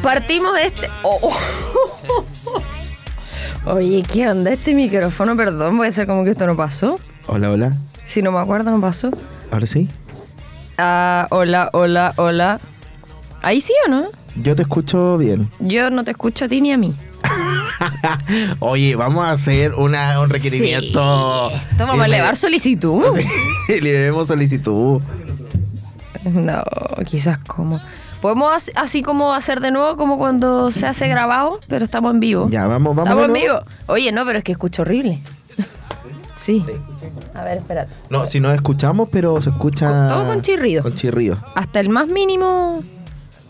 [0.00, 0.86] Partimos este.
[1.02, 2.62] Oh, oh.
[3.74, 5.36] Oye, ¿qué onda este micrófono?
[5.36, 7.00] Perdón, voy a hacer como que esto no pasó.
[7.26, 7.72] Hola, hola.
[8.06, 9.10] Si no me acuerdo, no pasó.
[9.50, 9.88] Ahora sí.
[10.78, 12.60] Ah, hola, hola, hola.
[13.42, 14.04] ¿Ahí sí o no?
[14.36, 15.48] Yo te escucho bien.
[15.58, 16.94] Yo no te escucho a ti ni a mí.
[18.60, 21.50] Oye, vamos a hacer una, un requerimiento.
[21.50, 21.56] Sí.
[21.72, 23.02] Esto vamos a elevar solicitud.
[23.66, 25.00] Sí, le debemos solicitud.
[26.32, 26.62] No,
[27.06, 27.80] quizás como.
[28.20, 32.20] Podemos as- así como hacer de nuevo como cuando se hace grabado, pero estamos en
[32.20, 32.48] vivo.
[32.50, 33.08] Ya, vamos, vamos.
[33.08, 33.60] Estamos en vivo.
[33.86, 35.20] Oye, no, pero es que escucho horrible.
[36.36, 36.64] Sí.
[37.34, 37.92] A ver, espérate.
[38.08, 39.88] No, si nos escuchamos, pero se escucha.
[39.88, 40.82] Con- todo con chirrido.
[40.82, 41.36] Con chirrido.
[41.54, 42.80] Hasta el más mínimo.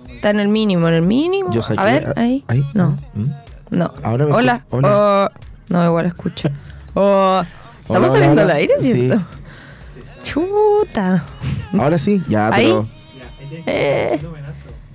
[0.08, 1.50] Está en el mínimo, en el mínimo.
[1.52, 2.44] Yo saqué- a ver, ahí.
[2.48, 2.64] ahí.
[2.74, 3.24] No, ¿Mm?
[3.70, 3.92] no.
[4.02, 4.64] Ahora me Hola.
[4.70, 4.88] hola.
[4.88, 5.28] Oh,
[5.70, 6.48] no, igual escucho.
[6.94, 7.42] Oh,
[7.80, 8.52] estamos hola, saliendo hola.
[8.52, 9.10] al aire, Sí.
[10.22, 11.24] Chuta.
[11.78, 12.66] Ahora sí, ya, Ahí.
[12.66, 12.88] pero.
[13.66, 14.20] Eh,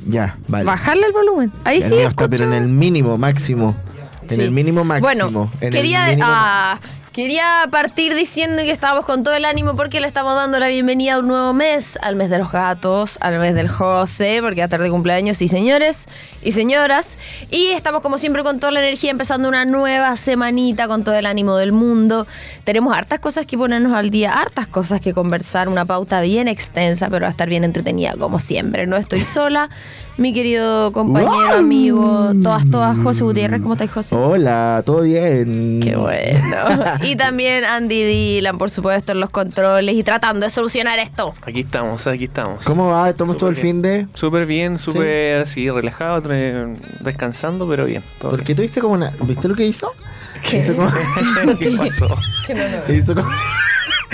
[0.08, 0.66] Ya, vale.
[0.66, 1.52] bajarle el volumen.
[1.64, 1.90] Ahí El sí.
[1.90, 2.30] mío está, escucho.
[2.30, 3.76] pero en el mínimo máximo.
[4.24, 4.42] En Sí.
[4.42, 5.08] el mínimo máximo.
[5.30, 6.80] Bueno, en el quería, mínimo- ah,
[7.16, 11.14] quería partir diciendo que estábamos con todo el ánimo porque le estamos dando la bienvenida
[11.14, 14.68] a un nuevo mes, al mes de los gatos, al mes del José, porque ya
[14.68, 16.08] tarde cumpleaños, sí señores
[16.44, 17.18] y señoras.
[17.52, 21.26] Y estamos como siempre con toda la energía, empezando una nueva semanita con todo el
[21.26, 22.28] ánimo del mundo.
[22.66, 27.10] Tenemos hartas cosas que ponernos al día, hartas cosas que conversar, una pauta bien extensa,
[27.10, 28.88] pero va a estar bien entretenida como siempre.
[28.88, 29.70] No estoy sola,
[30.18, 31.60] mi querido compañero, ¡Wow!
[31.60, 34.16] amigo, todas, todas, José Gutiérrez, ¿cómo estás, José?
[34.16, 35.80] Hola, ¿todo bien?
[35.82, 36.56] Qué bueno.
[37.06, 41.34] Y también Andy Dylan, por supuesto, en los controles y tratando de solucionar esto.
[41.44, 42.66] Aquí estamos, aquí estamos.
[42.66, 43.14] ¿Cómo va?
[43.14, 44.08] ¿Tomas todo el fin de...?
[44.14, 48.04] Súper bien, súper así, relajado, tra- descansando, pero bien.
[48.20, 49.12] Todo ¿Por qué tuviste como una...
[49.22, 49.94] ¿Viste lo que hizo?
[50.44, 50.58] ¿Qué?
[50.58, 50.90] Hizo como...
[51.60, 52.18] ¿Qué pasó?
[52.90, 53.30] hizo como...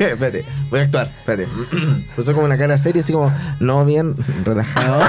[0.00, 1.48] espérate, voy a actuar, espérate.
[2.16, 4.14] Puso como una cara seria, así como, no, bien,
[4.44, 5.04] relajado.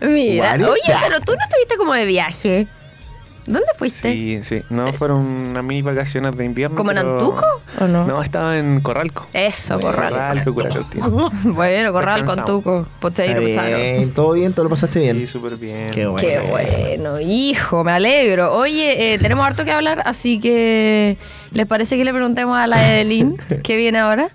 [0.00, 1.00] Mira, oye, that?
[1.06, 2.66] pero tú no estuviste como de viaje.
[3.46, 4.10] ¿Dónde fuiste?
[4.12, 4.62] Sí, sí.
[4.70, 6.76] No, fueron unas mini vacaciones de invierno.
[6.76, 7.44] ¿Como en pero- Antuco
[7.80, 8.06] o no?
[8.06, 9.26] No, estaba en Corralco.
[9.34, 10.10] Eso, Corral.
[10.12, 11.02] Corralco, Curacautín.
[11.54, 12.62] Bueno, Corral con Descansamos.
[12.64, 12.86] Tuco.
[13.00, 13.82] Posteiro, Está Gustavo.
[13.82, 15.26] bien, todo bien, todo lo pasaste Sí, bien.
[15.26, 15.90] súper bien.
[15.90, 16.26] Qué bueno.
[16.26, 18.54] Qué bueno, hijo, me alegro.
[18.56, 21.18] Oye, eh, tenemos harto que hablar, así que
[21.52, 24.28] ¿les parece que le preguntemos a la Evelyn qué viene ahora?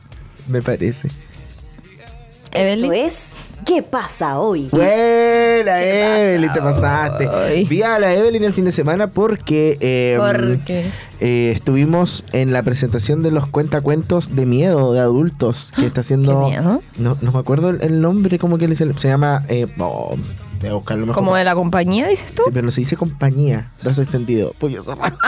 [0.48, 1.08] Me parece.
[1.08, 2.94] Esto Evelyn.
[2.94, 3.34] es
[3.66, 4.70] ¿Qué pasa hoy?
[4.72, 7.28] Buena, ¿Qué Evelyn, te pasa pasaste.
[7.28, 7.66] hoy?
[7.66, 10.90] Vi a la Evelyn el fin de semana porque eh, ¿Por qué?
[11.20, 16.46] eh, estuvimos en la presentación de los cuentacuentos de miedo de adultos que está haciendo.
[16.46, 16.82] ¿Qué miedo?
[16.98, 19.44] No, no me acuerdo el, el nombre, como que le se, se llama.
[19.50, 20.16] Eh, oh,
[20.62, 21.16] voy a buscarlo mejor.
[21.22, 22.44] ¿Como de la compañía, dices tú?
[22.46, 24.54] Sí, pero no se dice compañía, brazo extendido.
[24.58, 25.18] Pollo cerrado.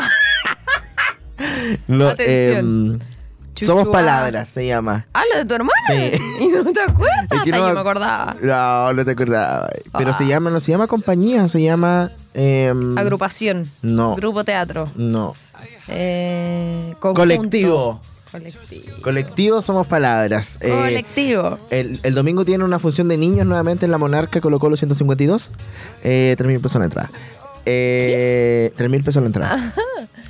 [1.87, 3.01] No, Atención.
[3.65, 5.05] Somos palabras, se llama.
[5.13, 5.71] Ah, lo de tu hermana.
[5.87, 6.11] Sí.
[6.41, 7.23] Y no te acuerdas.
[7.31, 8.35] Es que Hasta no- yo me acordaba.
[8.41, 9.69] No, no te acordaba.
[9.97, 10.17] Pero Ah.
[10.17, 12.11] se llama, no se llama compañía, se llama.
[12.33, 13.69] em, Agrupación.
[13.81, 14.15] No.
[14.15, 14.85] Grupo teatro.
[14.95, 15.33] No.
[15.87, 16.93] Eh.
[16.99, 17.99] Colectivo.
[18.31, 19.01] Colectivo.
[19.01, 20.57] Colectivo somos palabras.
[20.61, 21.57] Eh, Colectivo.
[21.69, 25.51] el, el domingo tiene una función de niños nuevamente en la Monarca Colo Colo 152.
[26.03, 27.09] Eh, 3 mil pesos la entrada.
[27.65, 29.73] Eh, 3 mil pesos la entrada.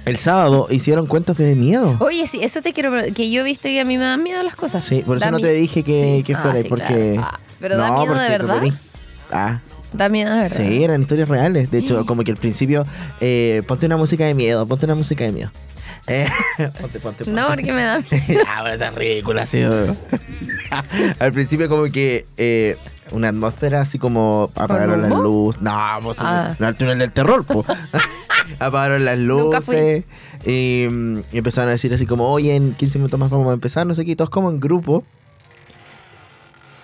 [0.05, 1.95] El sábado hicieron cuentos de miedo.
[1.99, 4.55] Oye, sí, eso te quiero que yo viste que a mí me dan miedo las
[4.55, 4.83] cosas.
[4.83, 6.23] Sí, por eso Da no mi- te dije que, Sí.
[6.23, 7.11] que Ah, fuera, sí, porque...
[7.13, 7.27] claro.
[7.31, 8.61] Ah, pero da miedo de verdad.
[9.31, 9.59] Ah,
[9.93, 10.57] Da miedo de verdad.
[10.57, 11.69] sí, eran historias reales.
[11.69, 12.85] De hecho, como que al principio,
[13.19, 15.51] eh, ponte una música de miedo, ponte una música de miedo.
[16.07, 16.25] Eh,
[16.57, 17.31] ponte, ponte, ponte.
[17.31, 17.95] No, porque me da
[18.47, 19.61] ah, pero es ridícula, sí.
[21.19, 22.77] Al principio como que eh,
[23.11, 25.21] una atmósfera así como apagaron humo?
[25.21, 25.61] luces.
[25.61, 26.55] No, pues Ah.
[26.59, 27.63] no al túnel del terror, po.
[28.59, 30.03] apagaron las luces
[30.45, 33.53] y, mm, y empezaron a decir así como, oye, en 15 minutos más vamos a
[33.53, 35.03] empezar, no sé qué, y todos como en grupo.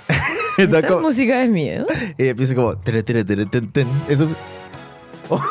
[0.57, 1.85] ¿Esta como- música de miedo?
[2.17, 2.75] y empieza como.
[2.77, 3.87] tere, tere, tere, ten, ten.
[4.09, 4.27] Eso.
[5.29, 5.41] Oh.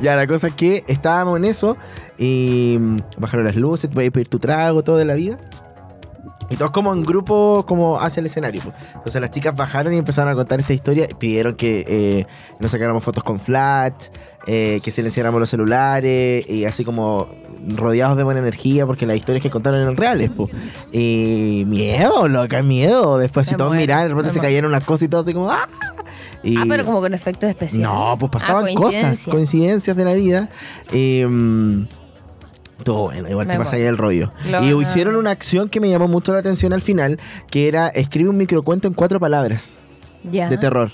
[0.00, 1.76] ya, la cosa es que estábamos en eso
[2.18, 5.38] y mm, bajaron las luces, voy a pedir tu trago, todo de la vida.
[6.50, 8.62] Y todos como en grupo, como hacia el escenario.
[8.94, 11.08] Entonces las chicas bajaron y empezaron a contar esta historia.
[11.18, 12.26] Pidieron que eh,
[12.60, 14.08] nos sacáramos fotos con flash,
[14.46, 17.28] eh, que silenciáramos los celulares y así como
[17.76, 20.30] rodeados de buena energía porque las historias que contaron eran reales.
[20.30, 20.48] po.
[20.92, 23.16] Y miedo, loca, miedo.
[23.18, 25.50] Después si todos miraban, de repente se cayeron unas cosas y todo así como...
[25.50, 25.66] ¡ah!
[26.42, 27.88] Y- Ah, pero como con efectos especiales.
[27.88, 29.30] no, pues Ah, pasaban cosas, coincidencia.
[29.32, 30.48] coincidencias de la vida.
[30.92, 31.26] Eh,
[32.82, 34.32] todo bueno, igual Me te pasa ahí el rollo.
[34.50, 37.18] Lo y hicieron una acción que me llamó mucho la atención al final,
[37.50, 39.78] que era escribe un microcuento en cuatro palabras
[40.30, 40.48] Ya.
[40.48, 40.92] de terror.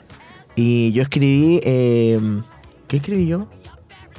[0.56, 1.60] Y yo escribí...
[1.64, 2.20] eh,
[2.88, 3.46] ¿Qué escribí yo?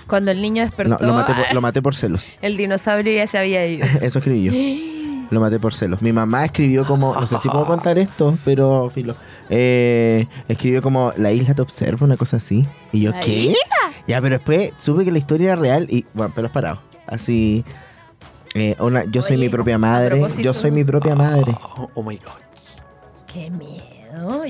[0.07, 2.31] Cuando el niño No, despertó, lo, maté por, ah, lo maté por celos.
[2.41, 3.85] el dinosaurio ya se había ido.
[4.01, 4.51] Eso escribí yo.
[5.31, 6.01] Lo maté por celos.
[6.01, 9.15] Mi mamá escribió como, no sé si puedo contar esto, pero filo.
[9.49, 12.65] Eh, escribió como La isla te observa, una cosa así.
[12.91, 13.31] Y yo, ¿La ¿qué?
[13.31, 13.55] isla?
[14.07, 16.79] Ya, pero después supe que la historia era real y, bueno, pelos parados.
[17.11, 17.63] Así,
[18.55, 20.19] eh, una, yo soy Oye, mi propia a madre.
[20.39, 21.55] Yo soy mi propia madre.
[21.77, 22.31] Oh, oh my god.
[23.31, 23.85] Qué miedo.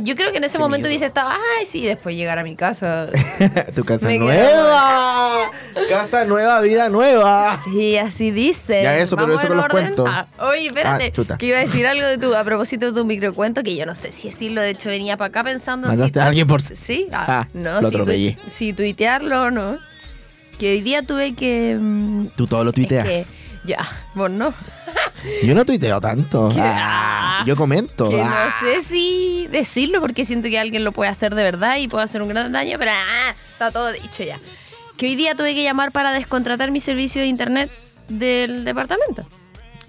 [0.01, 0.89] Yo creo que en ese Qué momento miedo.
[0.89, 3.07] hubiese estado, ay, sí, después llegar a mi casa.
[3.75, 5.51] tu casa Me nueva.
[5.87, 7.57] Casa nueva, vida nueva.
[7.63, 8.81] Sí, así dice.
[8.83, 9.83] Ya, eso, pero Vamos eso en con los orden.
[9.95, 10.05] cuentos.
[10.09, 11.05] Ah, oye, espérate.
[11.05, 11.37] Ah, chuta.
[11.37, 13.93] que iba a decir algo de tu, a propósito de tu microcuento, que yo no
[13.95, 14.61] sé si decirlo.
[14.61, 15.87] De hecho, venía para acá pensando.
[15.87, 18.37] si Mandaste a tu- alguien por- Sí, Ah, ah, no, lo si, tu- atropellé.
[18.47, 19.77] si tuitearlo o no.
[20.61, 21.75] Que hoy día tuve que.
[21.81, 23.03] mm, Tú todo lo es tuiteas.
[23.07, 23.25] que-
[23.65, 23.79] ya,
[24.13, 24.53] vos no.
[25.43, 26.51] Yo no tuiteo tanto.
[26.57, 28.07] Ah, yo comento.
[28.09, 28.49] Que Ah.
[28.61, 32.03] no sé si decirlo porque siento que alguien lo puede hacer de verdad y puede
[32.03, 34.37] hacer un gran daño, pero ah, está todo dicho ya.
[34.97, 37.71] Que hoy día tuve que llamar para descontratar mi servicio de internet
[38.07, 39.23] del departamento.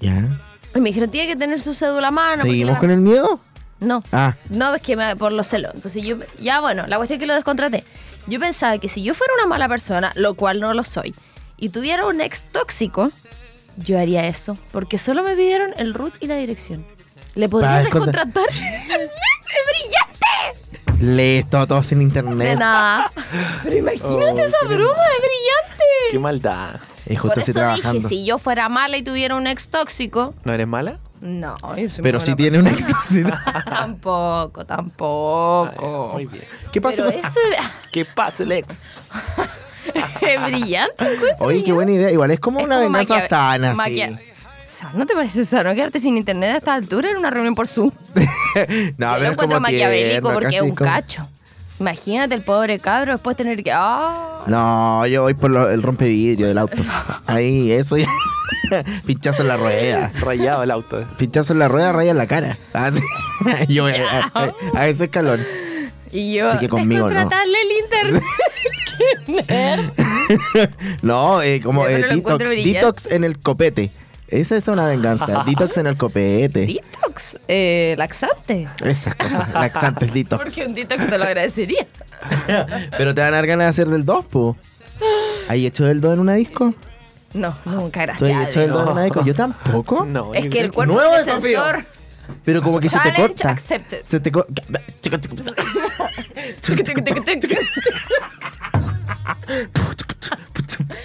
[0.01, 0.39] Ya.
[0.75, 2.37] Y me dijeron, tiene que tener su cédula a mano.
[2.37, 3.41] porque ¿Seguimos la- con el miedo?
[3.81, 5.73] No, Ah, no, es que me- por los celos.
[5.75, 7.85] Entonces yo, ya bueno, la cuestión es que lo descontraté.
[8.27, 11.15] Yo pensaba que si yo fuera una mala persona, lo cual no lo soy,
[11.57, 13.11] y tuviera un ex tóxico,
[13.77, 14.57] yo haría eso.
[14.73, 16.85] Porque solo me pidieron el root y la dirección.
[17.35, 18.49] ¿Le podría Para descontra- descontratar?
[18.53, 21.05] ¡Es brillante!
[21.05, 22.59] lees todo, todo sin De internet.
[22.59, 23.11] nada.
[23.63, 25.85] Pero imagínate Oh, esa qué broma, es brillante.
[26.13, 26.77] Qué maldad.
[27.07, 27.93] Y justo Por eso trabajando.
[27.95, 31.01] dije, si yo fuera mala y tuviera un ex tóxico, ¿No eres mala?
[31.23, 31.57] No.
[31.77, 33.01] yo soy Pero si buena tiene un ex persona.
[33.03, 33.31] tóxico.
[33.71, 36.11] Tampoco, tampoco.
[36.13, 36.45] Muy bien.
[36.73, 37.05] ¿Qué pasa?
[37.05, 37.41] Pero con- eso
[37.93, 38.83] ¿Qué pasa, Lex?
[40.21, 41.05] es brillante.
[41.39, 42.11] Oye, qué buena idea.
[42.11, 44.85] Igual es como Es una como venganza maquia- sana, maquia- sí.
[44.95, 47.91] ¿No te parece sano quedarte sin internet a esta altura en una reunión por Zoom?
[48.15, 48.25] No, Yo
[48.57, 51.29] pero lo es encuentro como maquiavélico tierno, porque es un como- cacho.
[51.83, 53.73] Imagínate el pobre cabro después tener que.
[53.73, 54.45] ¡Ah!
[54.47, 56.81] No, yo voy por lo- el rompevidrio del auto.
[57.27, 58.07] Ahí, eso ya.
[59.05, 60.13] Pinchazo en la rueda.
[60.21, 61.05] Rayado el auto.
[61.19, 62.57] Pinchazo en la rueda, raya en la cara.
[62.73, 63.01] Así.
[63.69, 65.45] yo voy a, a- a ese escalón.
[66.13, 66.47] Y yo.
[66.47, 67.21] Así que conmigo no.
[67.21, 68.23] el internet.
[71.03, 73.91] No, eh, como eh, detox, detox en el copete.
[74.33, 75.45] Esa es una venganza.
[75.47, 76.67] detox en el copete.
[76.67, 77.37] Detox.
[77.49, 78.67] Eh, laxante.
[78.85, 79.53] Esas cosas.
[79.53, 80.43] Laxantes detox.
[80.43, 81.87] Porque un detox te lo agradecería.
[82.97, 84.57] Pero te van a dar ganas de hacer del 2, po.
[85.49, 86.75] ¿Hay hecho del 2 en una disco?
[87.35, 88.49] No, nunca, ¿Tú has gracias.
[88.49, 89.25] hecho del 2 en una disco?
[89.25, 90.05] Yo tampoco.
[90.07, 91.63] No, Es que el cuerpo Nuevo desafío.
[91.63, 91.85] sensor.
[92.45, 93.51] Pero como que se te Challenge corta.
[93.51, 94.03] accepted.
[94.07, 94.63] Se te corta.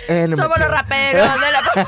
[0.07, 1.87] Eh, no Somos los raperos de la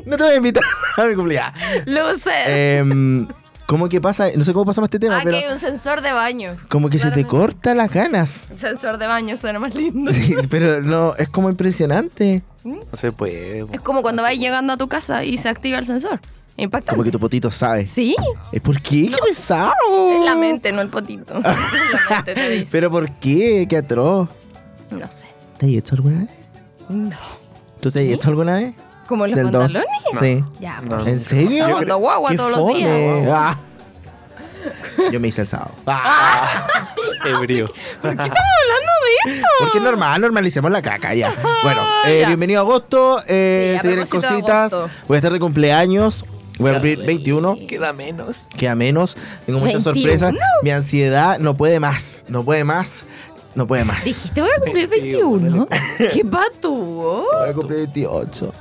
[0.06, 0.64] No te voy a invitar
[0.96, 1.52] a mi cumpleaños.
[1.86, 2.32] Luces.
[2.46, 3.28] Em,
[3.66, 4.28] ¿Cómo que pasa?
[4.34, 6.56] No sé cómo pasamos este tema, Aquí pero hay un sensor de baño.
[6.68, 8.46] como que se te corta las ganas.
[8.50, 10.12] El sensor de baño suena más lindo.
[10.12, 12.42] Sí, pero no, es como impresionante.
[12.64, 13.66] No se puede.
[13.72, 16.20] Es como cuando vas llegando a tu casa y se activa el sensor.
[16.56, 16.92] Impactante.
[16.92, 17.86] Como que tu potito sabe.
[17.86, 18.16] Sí,
[18.50, 19.08] ¿Es por qué?
[19.10, 19.74] ¡Qué pesado!
[20.10, 21.34] es la mente, no el potito.
[21.40, 21.56] La
[22.10, 22.68] mente te dice.
[22.72, 23.66] ¿Pero por qué?
[23.68, 24.30] ¡Qué atroz!
[24.90, 25.26] No sé.
[25.58, 26.30] ¿Te has hecho alguna vez?
[26.88, 27.16] No.
[27.80, 28.74] ¿Tú te has hecho alguna vez?
[29.08, 29.82] ¿Como los Del pantalones?
[30.18, 30.42] Sí.
[30.60, 30.96] Ya, No.
[30.98, 31.08] pues.
[31.08, 31.68] ¿En serio?
[31.68, 32.74] Yo cuando guagua ¡Qué todos los fome!
[32.78, 33.28] días.
[33.30, 33.56] Ah.
[35.12, 35.72] Yo me hice el sábado.
[35.86, 36.66] Ah.
[37.24, 37.70] Ebrio.
[38.02, 39.46] hablando de esto?
[39.60, 41.34] Porque es normal, normalicemos la caca ya.
[41.62, 42.26] Bueno, eh, Ya.
[42.28, 43.22] bienvenido a agosto.
[43.28, 44.72] Eh, Sí, a se vienen cositas.
[44.72, 44.90] agosto.
[45.06, 46.24] Voy a estar de cumpleaños.
[46.58, 46.74] Voy a Sí.
[46.76, 47.58] cumplir 21.
[47.68, 48.46] Queda menos.
[48.56, 49.16] Queda menos.
[49.44, 50.18] Tengo muchas 21.
[50.18, 50.34] sorpresas.
[50.62, 52.24] Mi ansiedad no puede más.
[52.28, 53.04] No puede más.
[53.56, 54.04] No puede más.
[54.04, 55.66] Dijiste voy a cumplir 21.
[55.98, 57.24] ¿Qué patúo?
[57.40, 58.52] Voy a cumplir 28.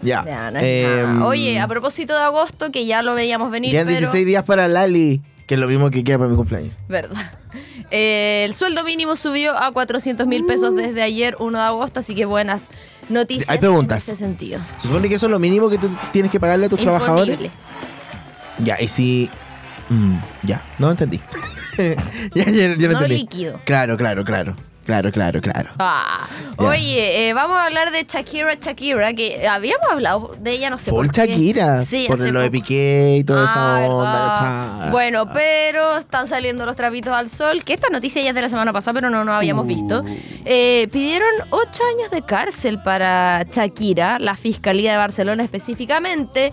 [0.00, 0.24] Ya.
[0.24, 1.26] Ya, no es Em, nada.
[1.26, 3.98] Oye, a propósito de agosto, que ya lo veíamos venir, Quedan pero...
[3.98, 5.20] 16 días para Lali.
[5.46, 6.72] Que es lo mismo que queda para mi cumpleaños.
[6.88, 7.32] Verdad.
[7.90, 12.14] Eh, el sueldo mínimo subió a 400 mil pesos desde ayer, 1 de agosto, así
[12.14, 12.68] que buenas
[13.10, 14.08] noticias Hay preguntas.
[14.08, 14.60] en ese sentido.
[14.78, 17.38] Se supone que eso es lo mínimo que tú tienes que pagarle a tus trabajadores.
[18.58, 19.28] Ya, y si.
[19.90, 21.20] mm, ya, no entendí.
[22.34, 23.18] ya, ya, ya no entendí.
[23.18, 23.60] líquido.
[23.64, 24.54] Claro, claro, claro.
[24.84, 25.70] Claro, claro, claro.
[25.78, 26.26] Ah.
[26.58, 30.90] Oye, eh, vamos a hablar de Shakira Shakira, que habíamos hablado de ella, no sé
[30.90, 31.26] Full por qué.
[31.26, 31.78] Shakira.
[31.78, 32.50] Sí, por lo de.
[32.50, 34.90] Piqué y toda Ah, esa onda.
[34.90, 38.50] Bueno, pero están saliendo los trapitos al sol, que esta noticia ya es de la
[38.50, 39.68] semana pasada, pero no nos habíamos Uh.
[39.68, 40.04] visto.
[40.44, 46.52] Eh, pidieron ocho años de cárcel para Shakira, la Fiscalía de Barcelona específicamente,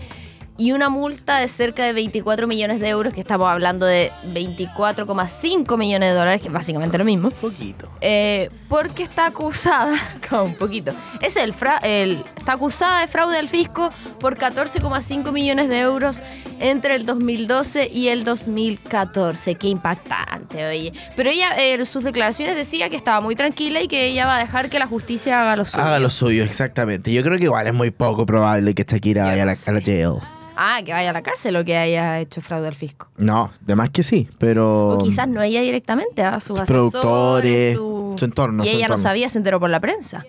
[0.58, 5.76] y una multa de cerca de 24 millones de euros, que estamos hablando de 24,5
[5.78, 7.30] millones de dólares, que es básicamente lo mismo.
[7.30, 7.88] poquito.
[8.00, 9.94] Eh, porque está acusada,
[10.42, 13.90] un poquito, es el, fra- el- está acusada de fraude al fisco
[14.20, 16.20] por 14,5 millones de euros
[16.60, 19.54] entre el 2012 y el 2014.
[19.56, 20.92] Qué impactante, oye.
[21.16, 24.36] Pero ella eh, en sus declaraciones decía que estaba muy tranquila y que ella va
[24.36, 25.82] a dejar que la justicia haga lo suyo.
[25.82, 27.12] Haga lo suyo, exactamente.
[27.12, 29.80] Yo creo que igual es muy poco probable que Shakira Yo vaya a la, a
[29.82, 30.18] jail.
[30.64, 33.08] Ah, que vaya a la cárcel o que haya hecho fraude al fisco.
[33.16, 34.90] No, de más que sí, pero.
[34.90, 38.14] O quizás no ella directamente, a sus sus asesores, productores, su...
[38.16, 40.24] su entorno, Y su ella no sabía, se enteró por la prensa.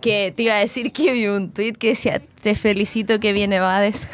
[0.00, 3.60] Que te iba a decir que vi un tuit que decía, te felicito que viene
[3.60, 4.08] Bades.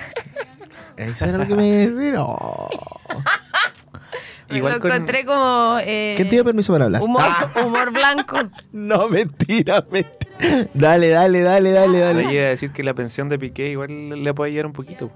[0.96, 2.14] Eso era lo que me iba a decir.
[2.18, 2.68] Oh.
[4.50, 5.76] Igual Lo con- encontré como...
[5.80, 7.02] eh, ¿Quién te dio permiso para hablar?
[7.02, 7.22] humor,
[7.64, 8.36] humor blanco.
[8.72, 10.68] No, mentira, mentira.
[10.74, 12.22] Dale, dale, dale, dale, Yo dale.
[12.34, 15.12] iba a decir que la pensión de Piqué igual le puede ayudar un poquito.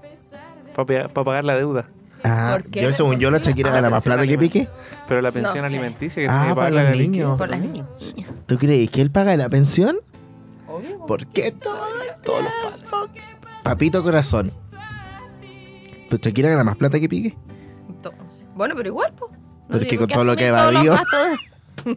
[0.75, 1.87] Para pagar la deuda.
[2.23, 2.81] Ah, ¿Por qué?
[2.81, 4.67] yo, según yo, la Shakira gana más plata que Piqué.
[5.07, 5.65] Pero la pensión sé.
[5.67, 7.37] alimenticia que Ah, tiene que pagar los niños.
[7.37, 7.85] Por las niñas.
[8.47, 9.97] ¿Tú crees que él paga la pensión?
[11.07, 11.77] ¿Por qué todo-
[12.23, 12.51] todos los
[12.89, 13.09] palos?
[13.63, 14.51] Papito corazón.
[16.09, 17.37] Pero Shakira gana más plata que Piqué.
[17.89, 19.31] Entonces, bueno, pero igual, pues.
[19.69, 20.95] Pero es que con todo lo que los evadió.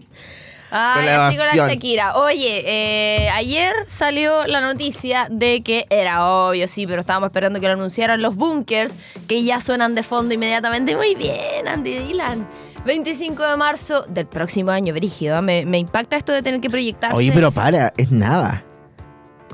[0.70, 1.68] Ah, Con la sigo la.
[1.68, 2.16] Shakira.
[2.16, 7.66] Oye, eh, ayer salió la noticia de que era obvio, sí, pero estábamos esperando que
[7.66, 8.94] lo anunciaran los bunkers,
[9.26, 10.94] que ya suenan de fondo inmediatamente.
[10.96, 12.46] Muy bien, Andy Dylan.
[12.84, 15.36] 25 de marzo del próximo año, Brígido.
[15.38, 15.42] ¿eh?
[15.42, 17.16] Me, me impacta esto de tener que proyectarse.
[17.16, 18.64] Oye, pero para, es nada.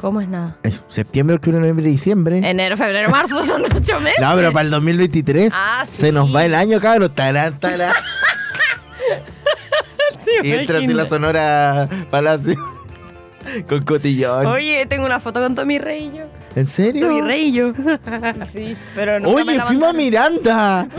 [0.01, 0.57] ¿Cómo es nada?
[0.65, 2.39] Es septiembre, octubre, noviembre, diciembre.
[2.39, 4.19] Enero, febrero, marzo son ocho meses.
[4.21, 6.13] No, pero para el 2023 Ah, se sí.
[6.13, 7.13] nos va el año, cabrón.
[7.15, 7.95] Tarán, tarán.
[10.43, 12.57] y entra así la sonora Palacio
[13.69, 14.47] con cotillón.
[14.47, 16.25] Oye, tengo una foto con Tommy Rey y yo.
[16.57, 17.07] ¿En serio?
[17.07, 17.73] Tommy Rey y yo.
[18.49, 19.93] Sí, pero me Oye, fuimos a.
[19.93, 20.89] Miranda.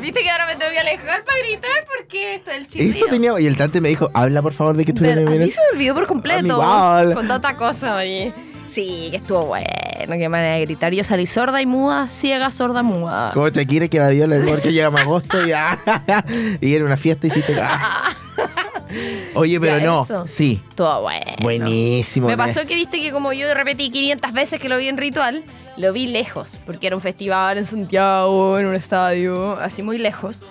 [0.00, 2.88] Viste que ahora me tengo que alejar para gritar porque esto es el chiste.
[2.88, 3.38] Eso tenía.
[3.40, 5.54] Y el Tante me dijo: habla por favor de que estuvieron en A mí Miranda.
[5.54, 6.62] se me olvidó por completo.
[6.62, 7.02] A.
[7.14, 8.32] Con tanta cosa, oye.
[8.70, 9.66] Sí, que estuvo bueno.
[10.08, 10.92] Qué manera de gritar.
[10.92, 13.30] Yo salí sorda y muda, ciega, sorda, muda.
[13.34, 15.52] Como Shakira que evadió la porque llegamos a agosto y,
[16.66, 17.54] y era una fiesta y hiciste.
[19.34, 20.02] Oye, pero Ya, no.
[20.02, 20.26] eso.
[20.26, 20.62] Sí.
[20.70, 21.32] Estuvo bueno.
[21.40, 22.26] Buenísimo.
[22.26, 25.44] Me pasó que viste que como yo repetí 500 veces que lo vi en ritual,
[25.76, 30.44] lo vi lejos, porque era un festival en Santiago, en un estadio, así muy lejos,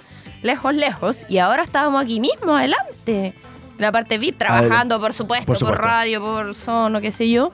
[0.44, 3.34] lejos, lejos, y ahora estábamos aquí mismo, adelante.
[3.80, 5.84] La parte VIP, trabajando, por supuesto, por por, supuesto.
[5.84, 7.52] radio, por sono, qué sé yo.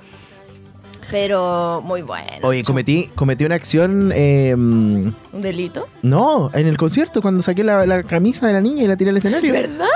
[1.12, 2.28] Pero muy bueno.
[2.48, 4.12] Oye, cometí, cometí una acción.
[4.16, 5.86] eh, ¿Un delito?
[6.02, 9.10] no, en el concierto, cuando saqué la, la camisa de la niña y la tiré
[9.12, 9.54] al escenario.
[9.54, 9.88] ¿Verdad?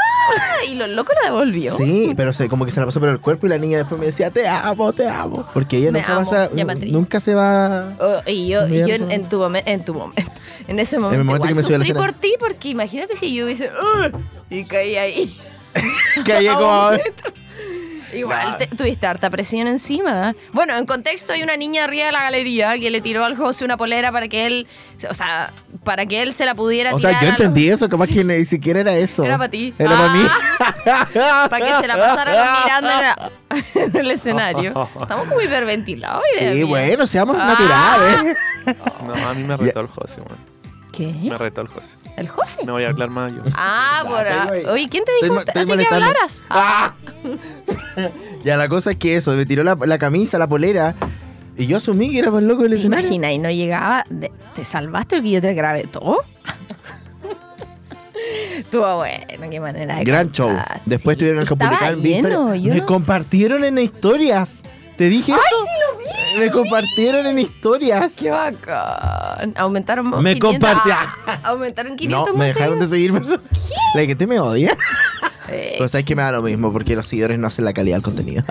[0.70, 1.76] Y lo loco la devolvió.
[1.78, 4.00] Sí, pero se, como que se la pasó por el cuerpo y la niña después
[4.00, 5.48] me decía, te amo, te amo.
[5.54, 6.50] Porque ella Me nunca, amo, pasa,
[6.88, 7.96] nunca se va...
[8.00, 10.22] Oh, y yo, y yo en, en tu momen- en tu momento,
[10.68, 13.70] en ese momento, momento igual que me sufrí por ti, porque imagínate si yo hubiese
[14.50, 15.38] y caí ahí.
[16.50, 16.90] A como...
[18.20, 20.36] Igual te- tuviste harta presión encima.
[20.54, 23.66] Bueno, en contexto hay una niña arriba de la galería que le tiró al José
[23.66, 24.68] una polera para que él,
[25.10, 25.52] o sea,
[25.84, 27.22] para que él se la pudiera O sea, tirar.
[27.24, 29.24] yo a los- entendí eso, capaz que ni siquiera era eso.
[29.24, 29.74] Era para ti.
[29.78, 29.98] Era Ah.
[29.98, 31.50] para mí.
[31.50, 33.30] Para que se la pasara mirando
[33.76, 34.90] en, el escenario.
[35.02, 36.24] Estamos muy hiperventilados.
[36.38, 37.46] Sí, bueno, seamos Ah.
[37.46, 38.38] naturales.
[39.06, 40.57] No, a mí me retó el José, weón.
[40.98, 41.14] ¿Qué?
[41.30, 41.96] Me retó el José.
[42.18, 42.66] ¿El José?
[42.66, 43.42] No voy a hablar más yo.
[43.54, 44.66] Ah, por estoy, ah, güey.
[44.66, 46.06] Oye, ¿quién te Estoy dijo mo- a ti estoy que molestando.
[46.08, 46.44] hablaras?
[46.50, 46.94] Ah,
[48.44, 50.96] Ya, la cosa es que eso, me tiró la, la camisa, la polera,
[51.58, 53.06] y yo asumí que era más loco del ¿Te escenario.
[53.08, 53.32] imaginas?
[53.34, 54.04] Y no llegaba.
[54.10, 56.18] de- ¿Te salvaste porque yo te grabé todo?
[58.58, 60.48] Estuvo bueno, qué manera de Gran show.
[60.48, 61.20] contar, Después sí.
[61.20, 62.64] tuvieron que Estaba en lleno, historias.
[62.64, 64.50] yo Me no- compartieron en historias.
[64.98, 65.66] ¿Te dije ¡Ay, eso?
[65.66, 66.40] sí lo vi!
[66.46, 68.12] Me compartieron en historias.
[68.16, 69.54] ¡Qué bacán!
[69.56, 73.14] Aumentaron más Me 500 compartí- ah, Aumentaron 500 No, me más dejaron de seguir.
[73.14, 73.26] Pero...
[73.96, 74.76] La que te me odia.
[75.78, 78.04] Pues sabes que me da lo mismo porque los seguidores no hacen la calidad del
[78.04, 78.44] contenido.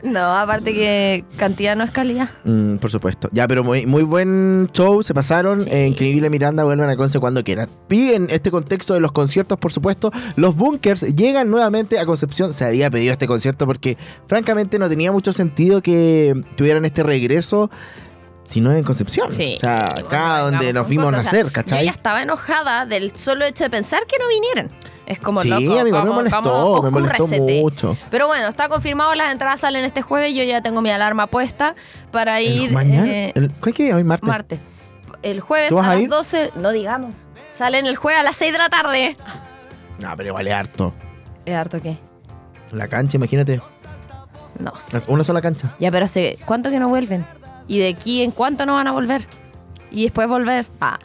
[0.10, 2.30] No, aparte que cantidad no es calidad.
[2.44, 3.28] Mm, por supuesto.
[3.32, 5.60] Ya, pero muy, muy buen show, se pasaron.
[5.60, 5.68] Sí.
[5.70, 7.68] Eh, increíble Miranda, vuelvan a Conce cuando quieran.
[7.90, 12.52] Y en este contexto de los conciertos, por supuesto, los bunkers llegan nuevamente a Concepción.
[12.52, 17.70] Se había pedido este concierto porque, francamente, no tenía mucho sentido que tuvieran este regreso.
[18.42, 19.30] Si no en Concepción.
[19.30, 19.52] Sí.
[19.56, 21.20] o sea, Bueno, acá donde nos vimos cosas.
[21.20, 21.84] O sea, nacer, Yo ¿cachai?
[21.84, 24.70] ya estaba enojada del solo hecho de pensar que no vinieran.
[25.10, 25.82] Es como Sí, loco.
[25.82, 27.96] me molestó, me molestó mucho.
[28.10, 30.32] Pero bueno, está confirmado, las entradas salen este jueves.
[30.34, 31.74] Yo ya tengo mi alarma puesta
[32.12, 32.68] para ir.
[32.68, 34.04] El- mañana, eh, el- ¿cuál qué día hoy?
[34.04, 34.28] Martes.
[34.28, 34.60] martes.
[35.22, 36.08] El jueves ¿Tú vas a a las ir?
[36.08, 36.50] 12.
[36.54, 37.12] No digamos.
[37.50, 39.16] Salen el jueves a las 6 de la tarde.
[39.98, 40.94] No, pero vale harto.
[41.44, 41.98] ¿Es harto qué?
[42.70, 43.60] La cancha, imagínate.
[44.60, 45.00] No sé.
[45.08, 45.74] Una sola cancha.
[45.80, 47.26] Ya, pero hace cuánto que no vuelven.
[47.66, 49.26] ¿Y de aquí en cuánto no van a volver?
[49.90, 50.66] Y después volver.
[50.80, 50.98] Ah,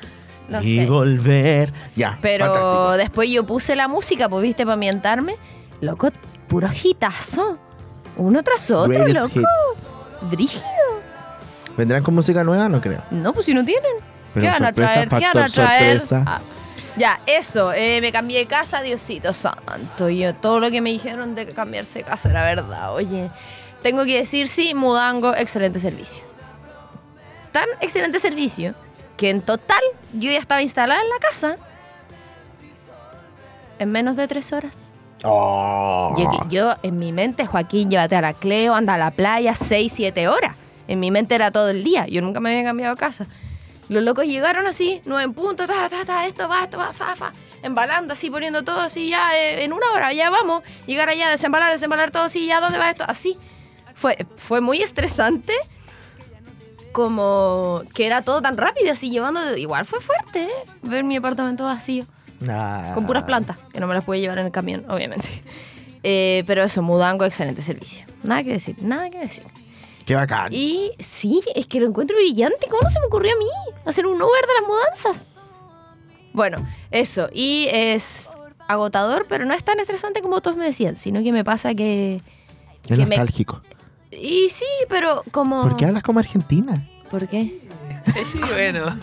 [0.49, 0.85] no y sé.
[0.85, 1.71] volver.
[1.95, 2.17] Ya.
[2.21, 2.97] Pero fantástico.
[2.97, 5.35] después yo puse la música, pues viste, para ambientarme.
[5.81, 6.09] Loco,
[6.47, 7.57] puro hitazo.
[8.17, 9.39] Uno tras otro, Greatest loco.
[9.39, 10.29] hits.
[10.31, 10.63] Brígido.
[11.77, 12.69] ¿Vendrán con música nueva?
[12.69, 13.01] No creo.
[13.11, 13.91] No, pues si no tienen.
[14.33, 15.09] Pero ¿Qué van a sorpresa, traer?
[15.09, 16.03] ¿Qué van a traer?
[16.25, 16.41] Ah,
[16.97, 17.73] Ya, eso.
[17.73, 20.09] eh, me cambié de casa, Diosito santo.
[20.09, 22.93] Yo, todo lo que me dijeron de cambiarse de casa era verdad.
[22.93, 23.29] Oye,
[23.81, 26.23] tengo que decir, sí, Mudango, excelente servicio.
[27.51, 28.73] Tan excelente servicio
[29.17, 29.81] que en total
[30.13, 31.57] yo ya estaba instalada en la casa
[33.79, 34.93] en menos de tres horas.
[35.23, 36.13] Oh.
[36.17, 39.91] Yo, yo, en mi mente, Joaquín, llévate a la Cleo, anda a la playa, 6,
[39.93, 40.55] 7 horas.
[40.87, 42.05] En mi mente era todo el día.
[42.07, 43.27] Yo nunca me había cambiado de casa.
[43.87, 47.15] Los locos llegaron así, nueve en punto, ta, ta, ta, esto va, esto va, fa,
[47.15, 47.31] fa.
[47.61, 50.63] Embalando así, poniendo todo así, ya eh, en una hora, ya vamos.
[50.87, 53.03] Llegar allá, desembalar, desembalar todo así, ya, ¿dónde va esto?
[53.07, 53.37] Así.
[53.93, 55.53] Fue, fue muy estresante.
[56.95, 59.57] Como que era todo tan rápido, así llevando.
[59.57, 60.49] Igual fue fuerte, ¿eh?
[60.81, 62.05] Ver mi apartamento vacío
[62.49, 62.91] Ah.
[62.95, 65.27] con puras plantas, que no me las pude llevar en el camión, obviamente.
[66.03, 68.05] Eh, pero eso, Mudango, excelente servicio.
[68.23, 69.43] Nada que decir, nada que decir.
[70.05, 70.53] Qué bacán.
[70.53, 72.67] Y sí, es que lo encuentro brillante.
[72.69, 73.47] ¿Cómo no se me ocurrió a mí
[73.85, 75.27] hacer un Uber de las mudanzas?
[76.31, 77.27] Bueno, eso.
[77.33, 78.29] Y es
[78.67, 82.21] agotador, pero no es tan estresante como todos me decían, sino que me pasa que...
[82.83, 83.61] es que me- nostálgico.
[84.11, 85.61] Y sí, pero como...
[85.63, 86.85] ¿Por qué hablas como argentina?
[87.09, 87.61] ¿Por qué?
[88.23, 88.95] Sí, bueno.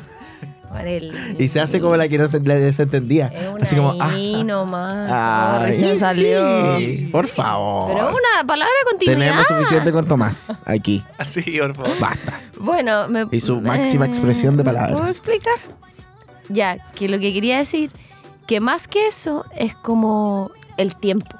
[0.70, 3.26] Por el- Y se hace como la que no se le desentendía.
[3.26, 5.08] Es Así como, ah, ahí nomás.
[5.12, 6.40] ah, oh, recién sí, salió.
[7.10, 7.92] Por favor.
[7.92, 9.18] Pero una palabra de continuidad.
[9.32, 11.04] Tenemos suficiente con Tomás aquí.
[11.18, 11.98] Así, por favor.
[12.00, 12.40] Basta.
[12.58, 14.98] Bueno, me, Y su máxima expresión de ¿me palabras.
[14.98, 15.54] ¿Puedo explicar?
[16.48, 17.90] Ya, que lo que quería decir,
[18.46, 21.36] que más que eso es como el tiempo.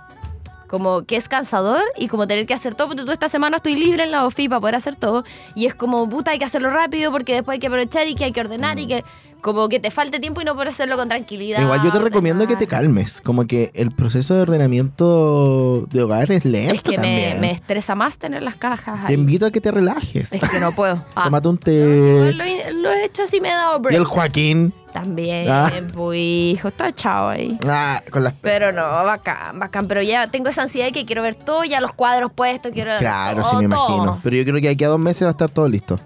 [0.73, 2.89] Como que es cansador y como tener que hacer todo.
[2.89, 5.23] Porque tú esta semana estoy libre en la OFI para poder hacer todo.
[5.55, 8.25] Y es como, puta, hay que hacerlo rápido porque después hay que aprovechar y que
[8.25, 9.05] hay que ordenar y que
[9.43, 11.61] como que te falte tiempo y no poder hacerlo con tranquilidad.
[11.61, 13.21] Igual yo te recomiendo que te calmes.
[13.21, 17.41] Como que el proceso de ordenamiento de hogar es lento Es que me, también.
[17.41, 20.33] me estresa más tener las cajas Te invito a que te relajes.
[20.33, 21.05] Es que no puedo.
[21.15, 22.33] Ah, Tómate un no, té.
[22.33, 23.99] lo, he- lo he hecho así me he dado y breaks.
[23.99, 24.73] el Joaquín.
[24.93, 25.71] También, Ah.
[25.95, 27.59] pues hijo, está chao ahí.
[27.67, 29.87] Ah, con las Pero no, bacán, bacán.
[29.87, 32.93] Pero ya tengo esa ansiedad de que quiero ver todo, ya los cuadros puestos, quiero
[32.99, 33.87] Claro, todo, sí me todo.
[33.89, 34.21] imagino.
[34.23, 35.99] Pero yo creo que aquí a dos meses va a estar todo listo.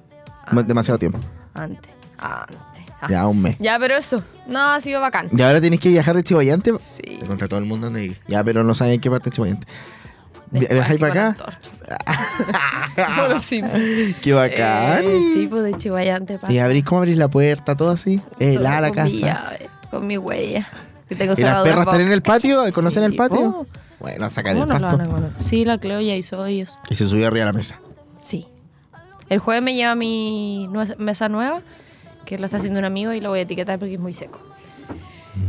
[0.47, 0.63] Ah.
[0.63, 1.19] Demasiado tiempo.
[1.55, 2.57] Antes, antes.
[3.07, 3.11] Ah.
[3.11, 3.57] Ya, un mes.
[3.59, 5.29] Ya, pero eso, no, ha sido bacán.
[5.37, 6.73] Y ahora tienes que viajar de Chihuayante.
[6.81, 7.19] Sí.
[7.27, 8.21] Contra todo el mundo donde vive.
[8.27, 9.67] Ya, pero no saben en qué parte de Chihuayante.
[10.51, 11.37] ¿Viajáis para acá?
[13.29, 14.17] los Simpsons.
[14.23, 15.05] Qué bacán.
[15.05, 17.77] Eh, sí, pues de Chihuayante y abrís, ¿cómo abrís la puerta?
[17.77, 18.21] Todo así.
[18.39, 19.09] Eh, la, casa.
[19.09, 20.69] llave, con mi huella.
[21.09, 22.73] Que tengo ¿Y las perras están en el patio?
[22.73, 23.41] ¿Conocen Sí, el patio?
[23.41, 23.67] oh,
[24.01, 24.99] Bueno, sacar ¿Cómo el no lo pasto.
[24.99, 25.43] van a conocer?
[25.43, 26.79] Sí, la Cleo ya hizo ellos.
[26.91, 27.81] Y se subió arriba de la mesa.
[28.23, 28.47] Sí.
[29.29, 31.61] El jueves me lleva mi mesa nueva,
[32.27, 34.41] que la está haciendo un amigo y lo voy a etiquetar porque es muy seco.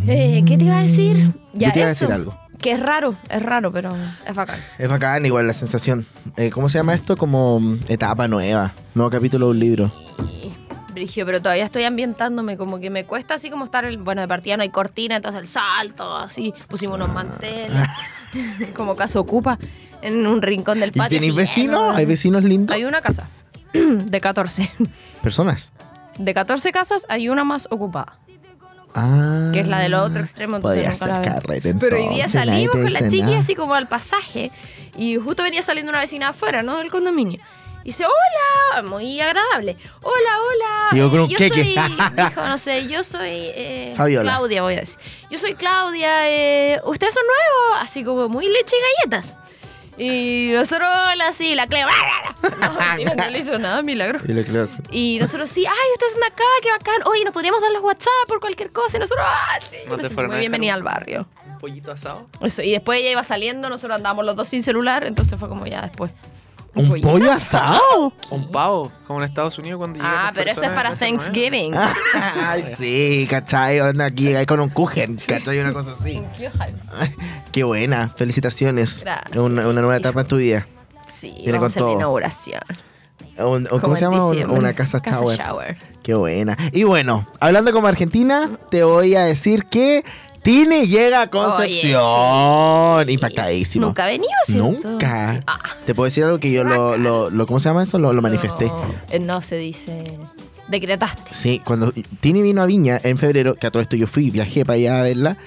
[0.08, 1.34] Eh, ¿Qué te iba a decir?
[1.54, 2.38] Ya, Yo te iba a eso, decir algo.
[2.62, 3.94] Que es raro, es raro, pero
[4.26, 4.60] es bacán.
[4.78, 6.06] Es bacán igual la sensación.
[6.38, 7.18] Eh, ¿Cómo se llama esto?
[7.18, 8.74] Como mm, etapa nueva.
[8.96, 9.92] Nuevo capítulo de un libro.
[10.20, 10.54] Y,
[10.94, 14.28] Brigio, pero todavía estoy ambientándome, como que me cuesta así como estar, el, bueno, de
[14.28, 17.88] partida no hay cortina, entonces el salto, así, pusimos unos manteles,
[18.76, 19.60] como caso ocupa,
[20.02, 21.20] en un rincón del ¿Y patio.
[21.20, 21.96] tenéis así vecinos?
[21.96, 22.76] ¿Hay vecinos lindos?
[22.76, 23.30] Hay una casa
[23.74, 24.72] de 14.
[25.22, 25.72] Personas.
[26.18, 28.18] De 14 casas hay una más ocupada.
[29.00, 29.52] Ah.
[29.54, 33.22] que es la del otro extremo, nunca ser Pero hoy día salimos con la chiqui
[33.22, 33.38] nada.
[33.38, 34.52] así como al pasaje
[34.98, 36.78] y justo venía saliendo una vecina afuera, ¿no?
[36.78, 37.40] Del condominio.
[37.84, 39.78] Y dice, hola, muy agradable.
[40.02, 40.98] Hola, hola.
[40.98, 41.64] Yo un yo queque.
[41.64, 41.76] soy,
[42.18, 43.94] dijo, no sé, yo soy eh.
[43.96, 44.98] Claudia, voy a decir.
[45.30, 47.84] Yo soy Claudia, eh, ¿ustedes son nuevos?
[47.84, 49.38] Así como muy leche y galletas.
[49.98, 51.88] Y nosotros, hola, sí, la Cleo.
[52.62, 54.20] No, mentira, no le hizo nada, milagro.
[54.24, 56.96] Y que lo- Y nosotros sí, ay, ustedes de acá, qué bacán.
[57.06, 58.98] Oye, nos podríamos dar los WhatsApp por cualquier cosa.
[58.98, 59.78] Y nosotros, ah, sí.
[59.88, 61.28] ¿No muy bienvenida al barrio.
[61.46, 62.28] ¿Un pollito asado?
[62.42, 65.66] Eso, y después ella iba saliendo, nosotros andábamos los dos sin celular, entonces fue como
[65.66, 66.12] ya después.
[66.78, 68.14] ¿Un pollo asado?
[68.32, 70.94] Un pavo, como en Estados Unidos cuando llegan Ah, pero eso es para.
[70.94, 71.74] Thanksgiving.
[72.46, 73.80] Ay, sí, ¿cachai?
[73.82, 75.60] Onda aquí llegáis con un kuchen, ¿cachai?
[75.60, 76.24] Una cosa así.
[77.52, 79.02] Qué buena, felicitaciones.
[79.02, 80.68] Gracias, Una, una nueva etapa en tu vida.
[81.12, 81.96] Sí, Viene vamos con a hacer la todo.
[81.98, 82.62] inauguración.
[83.40, 84.26] Un- un- como ¿Cómo se en llama?
[84.26, 84.60] Un- diciembre.
[84.60, 85.38] Una casa, Casa shower.
[85.40, 85.78] shower.
[86.04, 86.58] Qué buena.
[86.72, 90.04] Y bueno, hablando como argentina, te voy a decir que
[90.48, 93.10] Tini llega a Oye, Concepción.
[93.10, 93.88] Impactadísimo.
[93.88, 94.64] Nunca ha venido, ¿cierto?
[94.92, 95.44] Nunca.
[95.46, 95.60] Ah.
[95.86, 98.00] Te puedo decir algo que yo lo, lo, lo- ¿cómo se llama eso?
[98.00, 98.68] Lo, lo manifesté.
[98.68, 100.18] No, eh, no se dice.
[100.70, 101.34] Decretaste.
[101.34, 104.64] Sí, cuando Tini vino a Viña en febrero, que a todo esto yo fui, viajé
[104.64, 105.38] para allá a verla,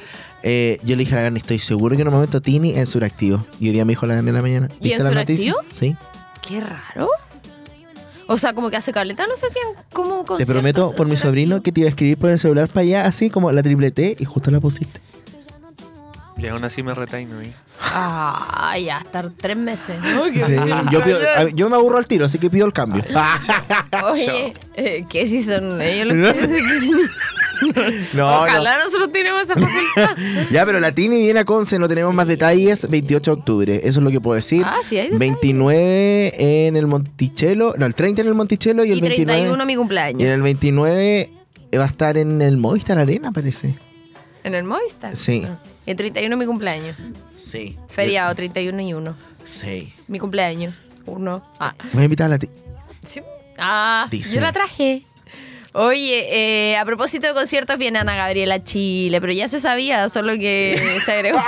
[0.42, 2.86] eh, yo le dije a la Gani, estoy seguro que en un momento Tini en
[2.86, 3.42] suractivo.
[3.58, 4.68] Y hoy día me dijo la Gani en la mañana.
[4.80, 5.52] ¿Y ¿Viste en la noticia?
[5.52, 5.74] suractivo?
[5.74, 5.96] Sí.
[6.46, 7.08] Qué raro.
[8.32, 11.18] O sea, como que hace caleta, no se hacían como Te prometo por mi en
[11.18, 13.90] sobrino que te iba a escribir por el celular para allá, así como la triple
[13.90, 15.00] T, y justo la pusiste.
[16.38, 17.52] Y aún así me retaino ahí.
[17.80, 19.96] Ah, ya, estar tres meses.
[20.46, 20.54] Sí,
[20.92, 23.02] yo, pido- a- yo me aburro al tiro, así que pido el cambio.
[24.04, 26.48] Oye, eh, ¿qué si son ellos los No que sé.
[28.12, 30.16] no, Ojalá nosotros tenemos esa facultad.
[30.16, 30.50] no.
[30.50, 32.88] Ya, pero la Tini viene a Conce, no tenemos más detalles.
[32.88, 34.62] 28 de octubre, eso es lo que puedo decir.
[34.64, 35.18] Ah, sí, hay detalles.
[35.18, 39.32] 29 en el Monticello, no, el 30 en el Monticello y el y 29.
[39.42, 40.22] 31 mi Y en cumpleaños.
[40.22, 41.30] el 29
[41.78, 43.76] va a estar en el Movistar Arena, parece.
[44.42, 45.16] ¿En el Movistar?
[45.16, 45.42] Sí.
[45.46, 45.58] Ah.
[45.86, 46.96] Y el 31 mi cumpleaños.
[47.36, 47.76] Sí.
[47.88, 49.16] Feriado, 31 y 1.
[49.44, 49.92] Sí.
[50.08, 50.74] Mi cumpleaños.
[51.06, 51.42] Uno.
[51.58, 51.74] Ah.
[51.92, 52.52] Voy a invitar a la Tini.
[53.04, 53.20] Sí.
[53.58, 54.34] Ah, Dice.
[54.34, 55.04] yo la traje.
[55.72, 60.08] Oye, eh, a propósito de conciertos, viene Ana Gabriela a Chile, pero ya se sabía,
[60.08, 61.40] solo que se agregó,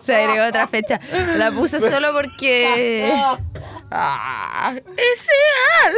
[0.00, 0.98] se agregó otra fecha.
[1.36, 3.12] La puse solo porque.
[3.90, 5.32] Ah, ese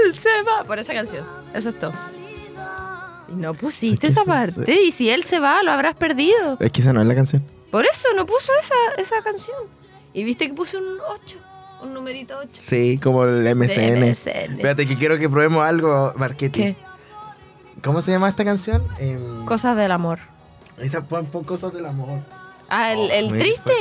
[0.06, 0.64] él se va.
[0.64, 1.24] Por esa canción.
[1.54, 1.92] Eso es todo.
[3.28, 4.80] Y no pusiste esa parte.
[4.82, 6.56] Y si él se va, lo habrás perdido.
[6.58, 7.44] Es que esa no es la canción.
[7.70, 9.56] Por eso no puso esa, esa canción.
[10.12, 11.38] Y viste que puse un 8,
[11.82, 12.48] un numerito 8.
[12.50, 14.10] Sí, como el MCN.
[14.10, 14.54] MSN.
[14.56, 16.76] Espérate, que quiero que probemos algo, Marquetti.
[17.82, 18.86] ¿Cómo se llama esta canción?
[18.98, 20.18] Em, Cosas del amor.
[20.78, 22.20] esa pon, pon cosas del amor.
[22.68, 23.72] Ah, el, Oh, el triste.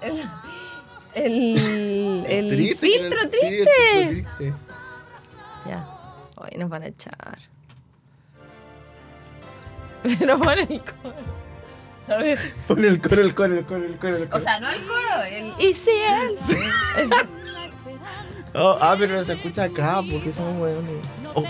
[0.00, 0.20] El,
[1.14, 4.08] el, el Triste, filtro sí, el triste.
[4.08, 4.54] filtro triste.
[5.68, 5.86] Ya.
[6.36, 7.38] Hoy nos van a echar.
[10.02, 11.14] Pero pon el coro.
[12.08, 12.38] A ver.
[12.66, 14.16] Pon el coro, el coro, el coro, el coro.
[14.16, 14.40] el O coro.
[14.42, 16.36] sea, no el coro, el y si él.
[16.96, 17.14] Ese.
[18.54, 20.82] Oh, ah, pero no se escucha acá porque somos buenos.
[21.34, 21.42] Oh,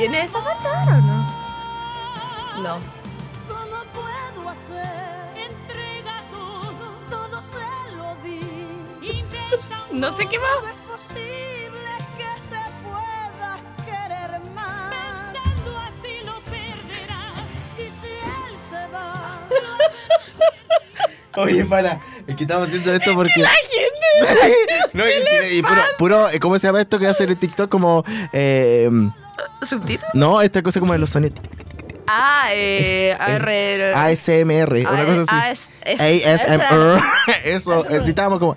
[0.00, 1.26] por ¿Viene esa parte ahora o no?
[2.62, 2.78] No.
[3.48, 4.86] ¿Cómo puedo hacer?
[5.36, 8.40] Entrega todo, todo se lo di.
[9.18, 10.48] Inventa un No sé qué más.
[10.64, 10.70] va,
[21.36, 23.40] Oye, para, es que estamos haciendo esto porque.
[23.40, 24.90] La gente.
[24.92, 27.70] no, y, y- puro, puro, ¿cómo se llama esto que hace en TikTok?
[27.70, 28.04] Como.
[28.32, 28.90] Eh,
[29.66, 30.10] ¿Subtítulo?
[30.14, 31.38] no, esta cosa como de los sonidos.
[32.06, 33.16] Ah, eh.
[33.18, 33.48] AR.
[33.94, 35.70] ASMR, una A- cosa así.
[35.84, 37.00] ASMR.
[37.44, 38.56] Eso, necesitábamos como.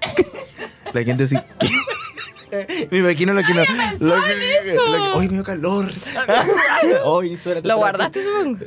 [0.92, 1.36] La gente así.
[2.90, 3.62] Me imagino lo que no.
[4.00, 4.84] Lo en eso.
[4.88, 5.88] lo que- Hoy me dio calor.
[7.04, 8.58] Hoy suena ¿Lo guardaste, supongo?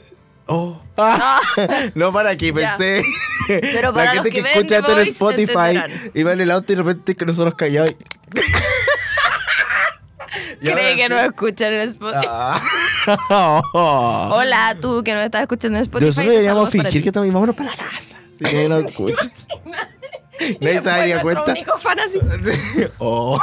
[0.46, 0.82] Oh.
[0.96, 1.42] Ah.
[1.96, 2.54] No, para que Ya.
[2.54, 3.04] pensé.
[3.48, 6.40] Pero la para los gente que que, ven escucha esto en Spotify y va en
[6.42, 7.94] el auto y de repente que nosotros callados.
[10.64, 11.10] Y- Y Cree que sí.
[11.10, 12.26] no escuchan en Spotify.
[12.30, 12.62] Ah.
[14.34, 16.08] Hola, tú que nos estás escuchando en Spotify.
[16.08, 18.18] Nosotros deberíamos fingir que estamos vámonos para la casa.
[18.38, 19.16] Si nadie nos escucha.
[20.60, 21.52] Nadie se daría cuenta.
[21.52, 22.20] único fan así.
[22.98, 23.40] Oh.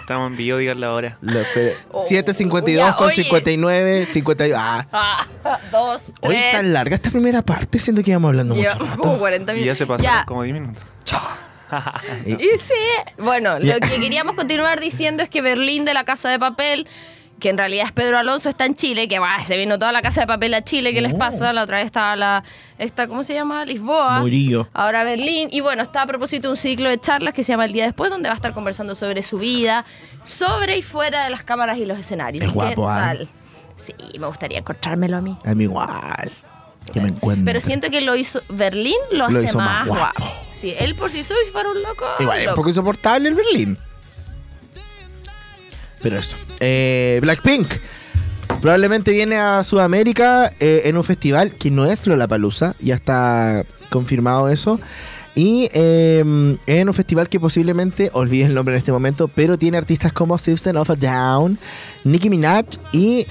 [0.00, 1.18] Estamos en vivo, digan la hora.
[1.92, 2.02] Oh.
[2.02, 3.14] 7.52 Ya, con oye.
[3.22, 4.56] 59, 51.
[4.58, 4.86] Ah.
[5.44, 6.52] Ah, dos, Hoy tres.
[6.52, 9.02] tan larga esta primera parte, siento que íbamos hablando mucho Llevamos rato.
[9.02, 9.66] como 40 Y minutos.
[9.66, 10.82] ya se pasaron Ya, como 10 minutos.
[12.26, 12.74] y sí.
[13.18, 16.86] Bueno, lo que queríamos continuar diciendo es que Berlín de la Casa de Papel,
[17.40, 20.02] que en realidad es Pedro Alonso, está en Chile, que va, se vino toda la
[20.02, 21.52] Casa de Papel a Chile, ¿qué les pasa?
[21.52, 22.44] La otra vez estaba la,
[22.78, 23.64] esta, ¿cómo se llama?
[23.64, 24.20] Lisboa.
[24.20, 24.68] Murillo.
[24.72, 25.48] Ahora Berlín.
[25.50, 27.84] Y bueno, está a propósito de un ciclo de charlas que se llama El Día
[27.84, 29.84] Después, donde va a estar conversando sobre su vida,
[30.22, 32.44] sobre y fuera de las cámaras y los escenarios.
[32.44, 33.28] Es ¿Qué guapo, tal?
[33.76, 35.36] Sí, me gustaría encontrármelo a mí.
[35.44, 36.30] A mí igual.
[36.92, 37.44] Que me encuentro.
[37.44, 40.22] Pero siento que lo hizo Berlín lo Lo hace hizo más, más guapo.
[40.22, 40.34] guapo.
[40.52, 42.04] Sí, él por sí solo fuera un loco.
[42.18, 43.78] Igual, es poco insoportable el Berlín.
[46.02, 46.36] Pero eso.
[46.60, 47.68] Eh, Blackpink.
[48.60, 52.74] Probablemente viene a Sudamérica eh, en un festival que no es Lollapalooza.
[52.80, 54.78] Ya está confirmado eso.
[55.34, 56.18] Y eh,
[56.66, 60.36] en un festival que posiblemente, olvide el nombre en este momento, pero tiene artistas como
[60.38, 61.58] System of a Down,
[62.04, 63.26] Nicki Minaj y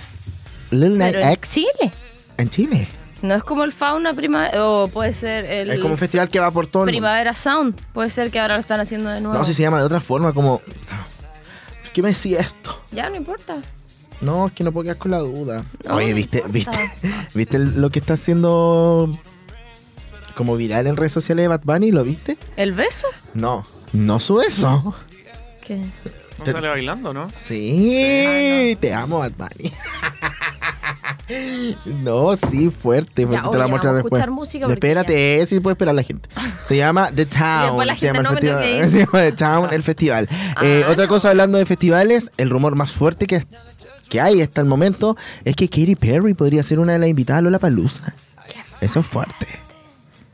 [0.72, 1.92] Lil Nas Pero en X Chile.
[2.38, 2.88] en Chile.
[3.22, 6.40] No es como el Fauna Primavera, o puede ser el Es como un festival que
[6.40, 6.98] va por todo el mundo.
[6.98, 7.80] Primavera Sound.
[7.94, 9.38] Puede ser que ahora lo están haciendo de nuevo.
[9.38, 10.60] No sé si se llama de otra forma, como...
[10.60, 12.82] ¿Por qué me decía esto?
[12.92, 13.58] Ya, no importa.
[14.22, 15.66] No, es que no puedo quedar con la duda.
[15.88, 16.78] No, Oye, no ¿viste, viste,
[17.34, 19.12] viste lo que está haciendo
[20.36, 21.92] como viral en redes sociales de Bad Bunny?
[21.92, 22.38] ¿Lo viste?
[22.56, 23.08] ¿El beso?
[23.34, 24.96] No, no su eso.
[25.66, 25.82] ¿Qué?
[26.44, 27.30] Te- sale bailando, ¿no?
[27.36, 29.72] Sí, te amo, Bad Bunny.
[31.86, 34.14] no, sí, fuerte, Ya, te la a después.
[34.20, 36.30] escuchar música Espérate, sí puede esperar la gente.
[36.68, 37.86] Se llama The Town.
[37.86, 38.90] la se gente, llama no, me.
[38.90, 40.28] Se The Town, el festival.
[40.62, 43.44] Eh, Ah, otra cosa hablando de festivales, el rumor más fuerte que,
[44.10, 45.16] que hay hasta el momento
[45.46, 48.14] es que Katy Perry podría ser una de las invitadas a Lola Palusa.
[48.82, 49.48] Eso es fuerte.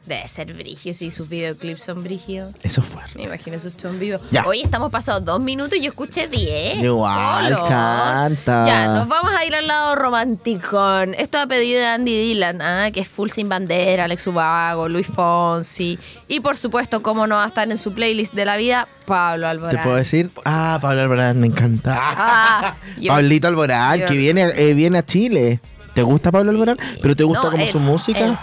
[0.08, 2.54] Debe ser brigio si sus videoclips son brígidos.
[2.63, 3.12] Eso es fuerte.
[3.17, 4.20] Me imagino sus shows en vivo.
[4.32, 4.46] Ya.
[4.48, 6.82] Hoy estamos pasados dos minutos y yo escuché diez.
[6.82, 7.67] Igual, Color.
[7.67, 8.65] chanta.
[8.67, 11.00] Ya, nos vamos a ir al lado romántico.
[11.17, 15.08] Esto a pedido de Andy Dylan, ah, que es full sin bandera, Alex Ubago, Luis
[15.08, 16.00] Fonsi.
[16.30, 19.48] Y por supuesto, cómo no va a estar en su playlist de la vida, Pablo
[19.50, 19.76] Alborán.
[19.76, 20.30] ¿Te puedo decir?
[20.46, 21.98] Ah, Pablo Alborán, me encanta.
[22.00, 25.60] Ah, yo- Pablito Alborán, yo- que viene, eh, viene a Chile.
[25.93, 26.56] ¿Te gusta Pablo Sí.
[26.56, 26.78] Alborán?
[27.02, 28.20] ¿Pero te gusta No, como él, su música?
[28.20, 28.38] él.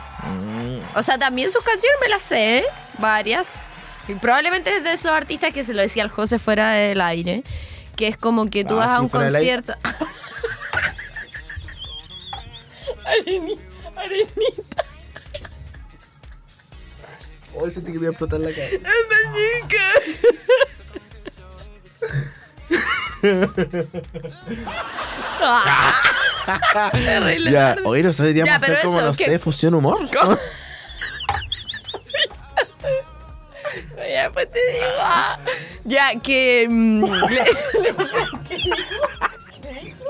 [0.95, 2.65] O sea, también sus canciones me las sé, ¿eh?
[2.99, 3.61] varias.
[4.09, 7.43] Y probablemente es de esos artistas que se lo decía al José fuera del aire,
[7.97, 9.75] que es como que tú Ah, vas a sí, un concierto.
[13.07, 13.59] Areni-
[13.97, 14.85] Arenita.
[17.57, 18.69] Hoy sentí que me iba a explotar la cara.
[26.93, 27.83] Terrible Ya, tarde.
[27.87, 29.25] hoy nosotros deberíamos Ya, hacer como, eso, no ¿qué?
[29.27, 29.99] sé, fusión humor.
[33.97, 34.85] Ya, después te digo.
[35.01, 35.39] ah.
[35.85, 36.67] Ya, que.
[36.69, 37.45] mm, le-
[37.81, 37.95] le-
[39.61, 40.05] ¿Qué dijo?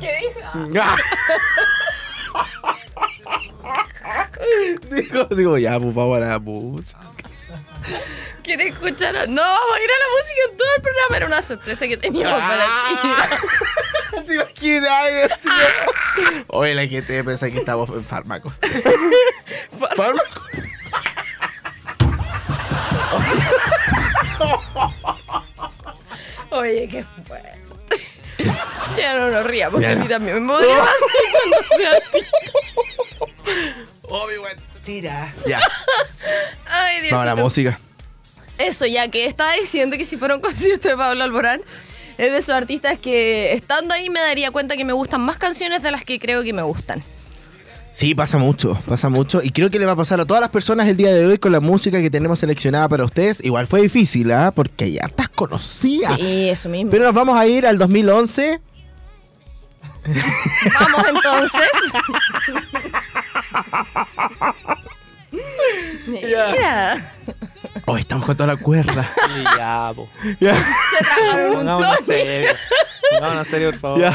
[0.00, 0.40] ¿Qué dijo?
[4.90, 6.98] Digo, digo, ya, pues vamos a la música.
[8.42, 9.28] ¿Quiere escuchar?
[9.28, 11.16] No, vamos a ir a la música en todo el programa.
[11.16, 12.70] Era una sorpresa que teníamos para ti.
[14.26, 15.30] ¿Te imaginas?
[16.48, 18.58] Oye, la gente piensa que estamos en fármacos.
[19.96, 20.42] ¿Fármacos?
[26.50, 27.58] Oye, qué fuerte.
[28.96, 32.00] Ya no nos ríamos, Ya que a mí también me podría pasar cuando sea a
[32.10, 32.18] ti.
[34.08, 35.32] Obi-Wan, tira.
[35.46, 35.60] Ya,
[36.66, 37.78] Ay, Dios vamos a la música.
[38.58, 41.60] Eso, ya que estaba diciendo que si fuera un concierto de Pablo Alborán,
[42.16, 45.82] es de esos artistas que estando ahí me daría cuenta que me gustan más canciones
[45.82, 47.02] de las que creo que me gustan.
[47.90, 49.42] Sí, pasa mucho, pasa mucho.
[49.42, 51.38] Y creo que le va a pasar a todas las personas el día de hoy
[51.38, 53.42] con la música que tenemos seleccionada para ustedes.
[53.44, 54.52] Igual fue difícil, ¿ah?
[54.54, 56.16] Porque hay hartas conocidas.
[56.16, 56.90] Sí, eso mismo.
[56.90, 58.60] Pero nos vamos a ir al 2011.
[60.80, 61.70] Vamos entonces.
[66.06, 67.12] Mira,
[67.84, 69.10] Hoy estamos con toda la cuerda.
[69.56, 70.08] Ya, po.
[70.40, 70.54] ya.
[70.54, 72.50] se un Pongámonos serio.
[73.10, 74.14] Pongámonos serio, por favor.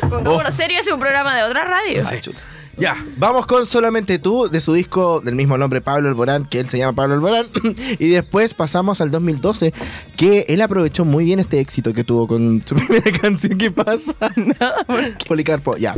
[0.00, 2.02] Pongámonos serio, es un programa de otra radio.
[2.08, 2.40] Ay, chuta.
[2.78, 6.68] Ya, vamos con Solamente tú, de su disco del mismo nombre, Pablo Alborán, que él
[6.70, 7.46] se llama Pablo Alborán.
[7.98, 9.74] y después pasamos al 2012,
[10.16, 13.58] que él aprovechó muy bien este éxito que tuvo con su primera canción.
[13.58, 14.14] ¿Qué pasa?
[14.36, 14.86] Nada,
[15.28, 15.94] Policarpo, ya.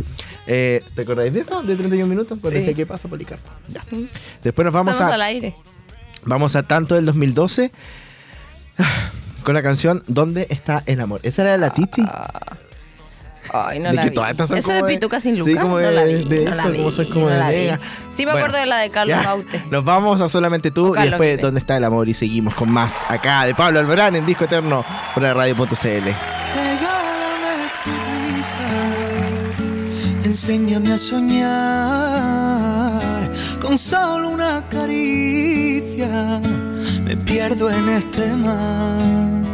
[0.47, 1.63] Eh, ¿Te acordáis de eso?
[1.63, 2.39] De 31 minutos.
[2.41, 2.75] Cuando Sí.
[2.75, 3.49] ¿qué pasa, Policarpo?
[3.69, 3.83] Ya.
[4.43, 5.55] Después nos vamos Estamos a, al aire.
[6.25, 7.71] vamos a tanto del 2012
[9.45, 11.21] con la canción ¿Dónde está el amor?
[11.23, 12.03] Esa era la Titi.
[13.53, 14.15] Ay, no De la que vi.
[14.15, 15.63] todas estas son Eso como de Pituca sin sí, Lucas.
[15.63, 16.25] como no de- la vi.
[16.25, 17.69] de no eso, la vi, como son como no de la vi.
[18.13, 19.65] Sí, me Bueno, acuerdo de la de Carlos Ya, Baute.
[19.71, 21.41] Nos vamos a solamente tú y después.
[21.41, 22.09] ¿Dónde está el amor?
[22.09, 25.75] Y seguimos con más acá de Pablo Alborán en Disco Eterno por la radio.cl.
[25.75, 26.15] Regálame
[27.85, 27.91] tu
[28.37, 28.59] risa,
[30.25, 31.45] enséñame a soñar
[33.61, 36.41] con solo una caricia.
[37.05, 39.54] Me pierdo en este mar.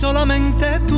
[0.00, 0.96] solamente tú.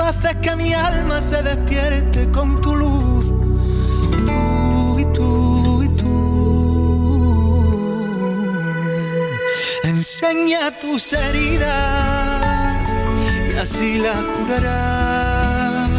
[0.00, 3.26] Haces que mi alma se despierte con tu luz.
[4.28, 6.14] Tú y tú y tú.
[9.82, 12.94] Enseña tus heridas
[13.52, 15.90] y así las curarás.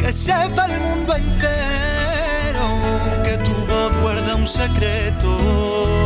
[0.00, 2.66] Que sepa el mundo entero
[3.24, 6.05] que tu voz guarda un secreto.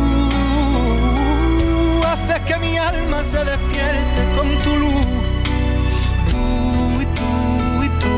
[2.51, 5.05] que mi alma se despierte con tu luz.
[6.29, 8.15] Tú y tú y tú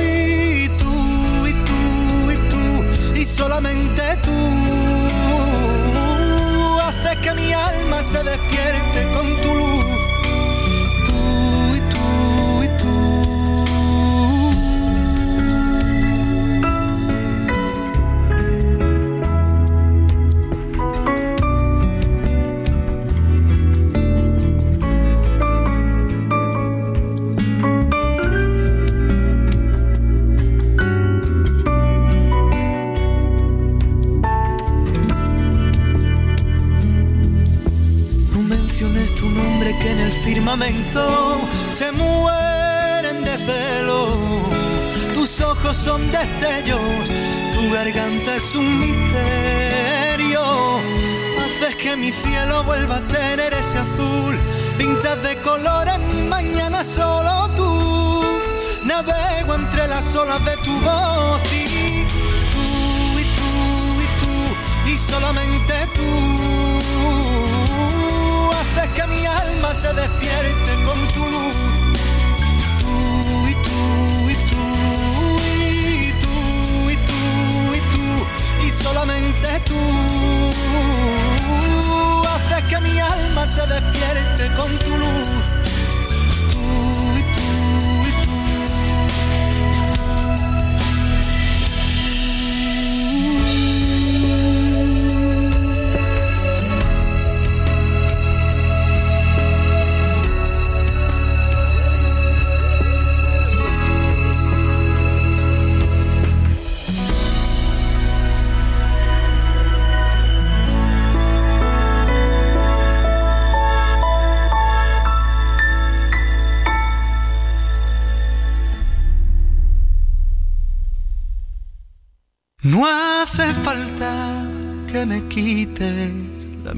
[0.00, 4.77] y tú y tú y tú y solamente tú
[69.78, 70.57] se despierte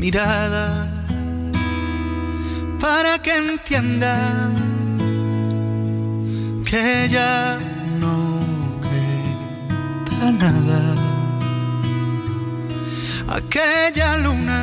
[0.00, 0.88] mirada
[2.80, 4.16] para que entienda
[6.64, 7.58] que ya
[8.00, 8.40] no
[8.86, 10.80] queda nada.
[13.28, 14.62] Aquella luna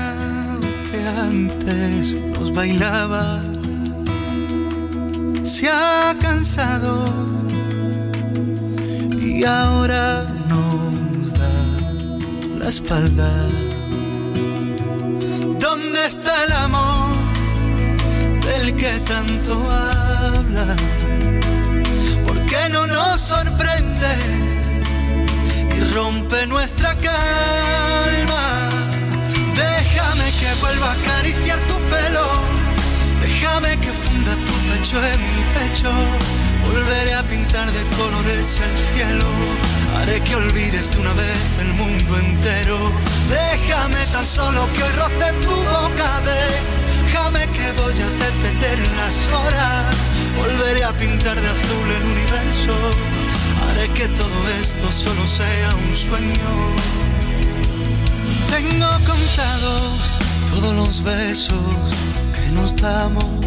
[0.90, 3.40] que antes nos bailaba
[5.44, 6.94] se ha cansado
[9.22, 11.56] y ahora nos da
[12.58, 13.30] la espalda.
[18.58, 20.76] Del que tanto habla?
[22.26, 24.14] ¿Por qué no nos sorprende
[25.76, 28.46] y rompe nuestra calma?
[29.56, 32.26] Déjame que vuelva a acariciar tu pelo,
[33.22, 35.92] déjame que funda tu pecho en mi pecho.
[36.66, 39.26] Volveré a pintar de colores el cielo.
[39.98, 42.92] Haré que olvides de una vez el mundo entero.
[43.30, 46.08] Déjame tan solo que hoy roce tu boca.
[47.18, 49.96] Déjame que voy a detener las horas.
[50.36, 52.74] Volveré a pintar de azul el universo.
[53.68, 56.52] Haré que todo esto solo sea un sueño.
[58.52, 60.12] Tengo contados
[60.48, 61.92] todos los besos
[62.36, 63.47] que nos damos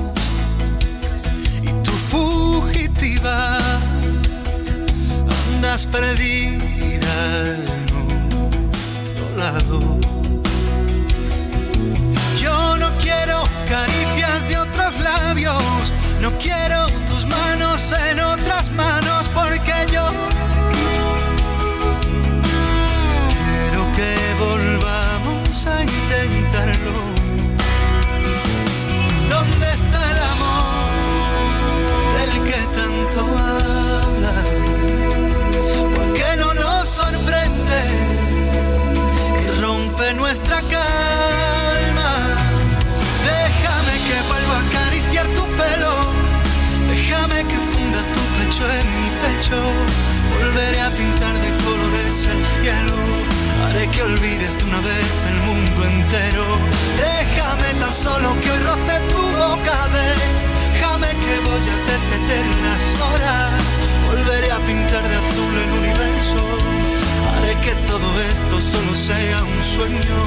[54.02, 56.58] Olvides de una vez el mundo entero.
[56.96, 59.88] Déjame tan solo que hoy roce tu boca.
[59.92, 63.62] Déjame que voy a detener las horas.
[64.06, 66.40] Volveré a pintar de azul el universo.
[67.36, 70.18] Haré que todo esto solo sea un sueño.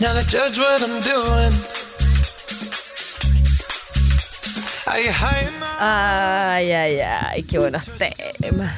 [0.00, 1.52] Now judge what I'm doing?
[5.78, 8.74] Ay, ay, ay, qué buenos temas.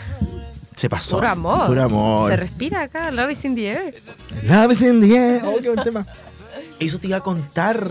[0.76, 1.16] Se pasó.
[1.16, 1.66] Puro amor.
[1.66, 2.30] Puro amor.
[2.30, 3.95] Se respira acá, love is in the air.
[4.42, 5.42] Love is in the air.
[5.45, 6.05] Oh, qué buen tema.
[6.80, 7.90] Eso te iba a contar.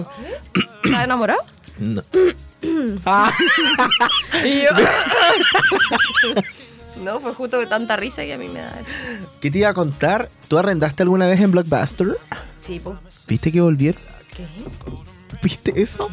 [0.83, 1.39] ¿Estás enamorado?
[1.79, 2.03] No.
[3.05, 3.31] Ah,
[4.43, 4.69] Y yo.
[7.01, 9.27] no, fue justo de tanta risa que a mí me da eso.
[9.41, 10.29] ¿Qué te iba a contar?
[10.47, 12.17] ¿Tú arrendaste alguna vez en Blockbuster?
[12.61, 12.97] Sí, po.
[13.27, 14.01] ¿Viste que volvieron?
[14.35, 14.45] ¿Qué?
[15.41, 16.09] ¿Viste eso?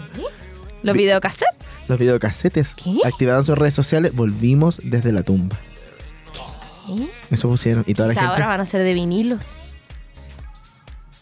[0.83, 1.57] ¿Los videocassettes?
[1.89, 2.99] Los videocasetes ¿Qué?
[3.05, 5.59] activados en redes sociales, volvimos desde la tumba.
[7.31, 7.85] Eso pusieron.
[7.87, 8.29] Y toda la gente.
[8.29, 9.59] ahora van a ser de vinilos.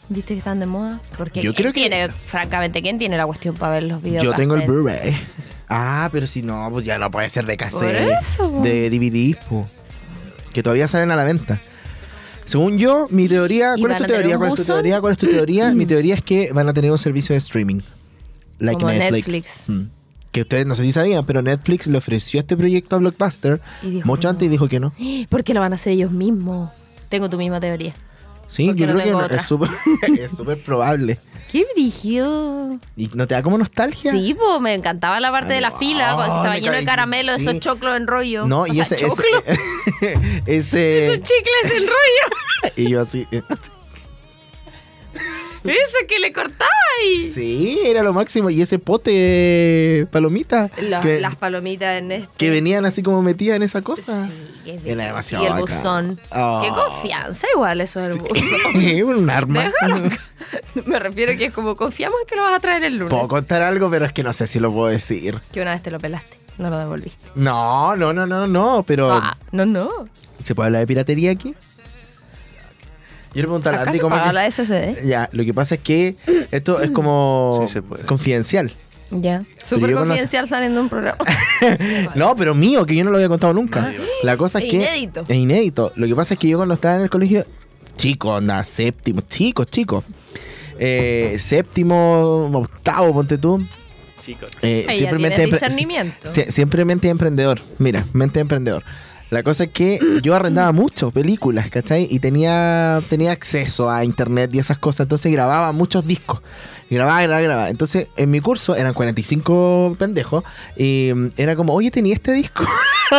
[0.08, 1.00] ¿Viste que están de moda?
[1.18, 4.04] Porque Yo ¿quién creo que- tiene, francamente, ¿quién tiene la cuestión para ver los Yo
[4.04, 4.36] videocassettes?
[4.38, 5.16] tengo el Blu-ray.
[5.68, 8.10] Ah, pero si no, pues ya no puede ser de cassette.
[8.22, 8.62] eso.
[8.62, 9.66] De DVD, po.
[10.52, 11.60] Que todavía salen a la venta.
[12.44, 13.74] Según yo, mi teoría.
[13.76, 14.38] ¿Y ¿Cuál es tu teoría?
[14.38, 15.00] ¿Cuál es tu teoría?
[15.00, 15.70] ¿Cuál es tu teoría?
[15.72, 17.80] mi teoría es que van a tener un servicio de streaming.
[18.58, 19.26] Like Como Netflix.
[19.28, 19.64] Netflix.
[19.68, 19.82] Mm.
[20.32, 23.60] Que ustedes no sé si sabían, pero Netflix le ofreció este proyecto a Blockbuster
[24.04, 24.92] mucho antes y dijo que no.
[25.30, 26.70] Porque lo van a hacer ellos mismos.
[27.08, 27.94] Tengo tu misma teoría.
[28.46, 31.18] Sí, Porque yo no creo que no- es súper probable.
[31.50, 32.78] ¡Qué brígido!
[32.96, 34.10] ¿Y no te da como nostalgia?
[34.10, 37.42] Sí, pues me encantaba la parte de la fila, cuando estaba lleno de caramelo, sí.
[37.42, 38.46] esos choclos en rollo.
[38.46, 39.24] No, O y sea, ese, choclo,
[40.00, 42.72] ese, ese esos chicles en rollo.
[42.76, 43.42] y yo así, eh,
[45.70, 46.68] Eso que le cortaba
[47.06, 47.28] y...
[47.30, 52.28] sí, era lo máximo y ese pote palomita Los- que, las palomitas en este.
[52.36, 54.26] que venían así como metidas en esa cosa.
[54.26, 54.32] Sí,
[54.64, 56.18] qué Era demasiado Y el buzón.
[56.30, 56.60] Oh.
[56.62, 59.18] Qué confianza igual eso del buzón.
[59.18, 59.72] un arma.
[60.86, 63.10] Me refiero que es como confiamos en que lo vas a traer el lunes.
[63.12, 65.38] Puedo contar algo, pero es que no sé si lo puedo decir.
[65.52, 67.22] Que una vez te lo pelaste, no lo devolviste.
[67.34, 69.90] No, no, no, no, no, pero Ah, no, no.
[70.42, 71.54] ¿se puede hablar de piratería aquí?
[73.34, 75.06] Yo le pregunto a la Andy paga que- la SSD.
[75.06, 76.16] Ya, lo que pasa es que
[76.50, 78.04] esto es como Sí se puede.
[78.04, 78.72] confidencial.
[79.10, 79.42] Ya.
[79.62, 81.18] Súper confidencial saliendo de un programa.
[82.14, 83.92] No, pero mío, que yo no lo había contado nunca.
[84.22, 84.76] La cosa es Es que.
[84.76, 85.24] inédito.
[85.26, 85.92] Es inédito.
[85.96, 87.46] Lo que pasa es que yo cuando estaba en el colegio,
[87.96, 90.04] chico, anda, séptimo, chicos, chicos.
[90.78, 93.64] Eh, séptimo, octavo, ponte tú.
[94.18, 94.50] Chicos.
[94.62, 97.60] Eh, siempre tiene mente siempre mente de emprendedor.
[97.78, 98.82] Mira, mente de emprendedor.
[99.30, 102.08] La cosa es que yo arrendaba mucho películas, ¿cachai?
[102.10, 105.04] Y tenía, tenía acceso a internet y esas cosas.
[105.04, 106.40] Entonces grababa muchos discos.
[106.88, 107.68] Grababa, grababa, grababa.
[107.68, 110.44] Entonces, en mi curso eran 45 pendejos.
[110.76, 112.64] Y era como, oye, tenía este disco.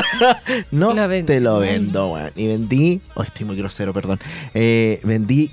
[0.71, 2.31] no, Lo te lo vendo, weón.
[2.35, 4.19] Y vendí, oh, estoy muy grosero, perdón.
[4.55, 5.51] Eh, vendí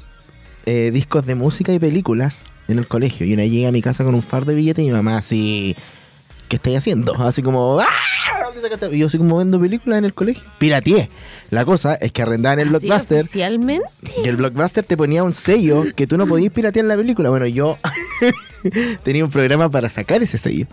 [0.64, 3.26] eh, discos de música y películas en el colegio.
[3.26, 5.76] Y una llegué a mi casa con un far de billetes y mi mamá así,
[6.48, 7.14] ¿qué estáis haciendo?
[7.22, 7.86] Así como, ¡ah!
[8.92, 10.44] Y yo así como vendo películas en el colegio.
[10.58, 11.08] Pirateé.
[11.50, 13.20] La cosa es que arrendaban el Así Blockbuster.
[13.22, 13.86] oficialmente.
[14.24, 17.30] Y el Blockbuster te ponía un sello que tú no podías piratear la película.
[17.30, 17.76] Bueno, yo
[19.02, 20.66] tenía un programa para sacar ese sello.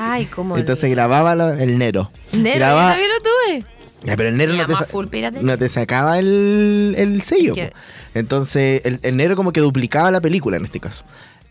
[0.00, 0.56] Ay, como.
[0.56, 2.10] Entonces grababa la- el Nero.
[2.32, 3.22] Nero, grababa- yo también lo
[3.62, 3.74] tuve.
[4.04, 7.54] Ya, pero el Nero no te, no te sacaba el, el sello.
[7.54, 7.78] Es que- po.
[8.14, 11.04] Entonces, el, el Nero como que duplicaba la película en este caso.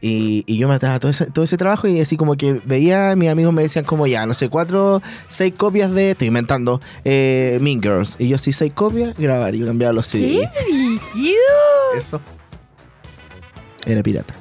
[0.06, 3.16] Y, y yo me daba todo ese, todo ese trabajo y así como que veía,
[3.16, 7.58] mis amigos me decían como ya, no sé, cuatro, seis copias de, estoy inventando, eh,
[7.62, 8.18] Mean Girls.
[8.20, 9.56] Y yo sí, seis copias, grabar.
[9.56, 10.50] Y yo cambiaba los CD.
[11.14, 11.36] ¡Qué!
[11.98, 12.20] Eso.
[13.86, 14.34] Era pirata.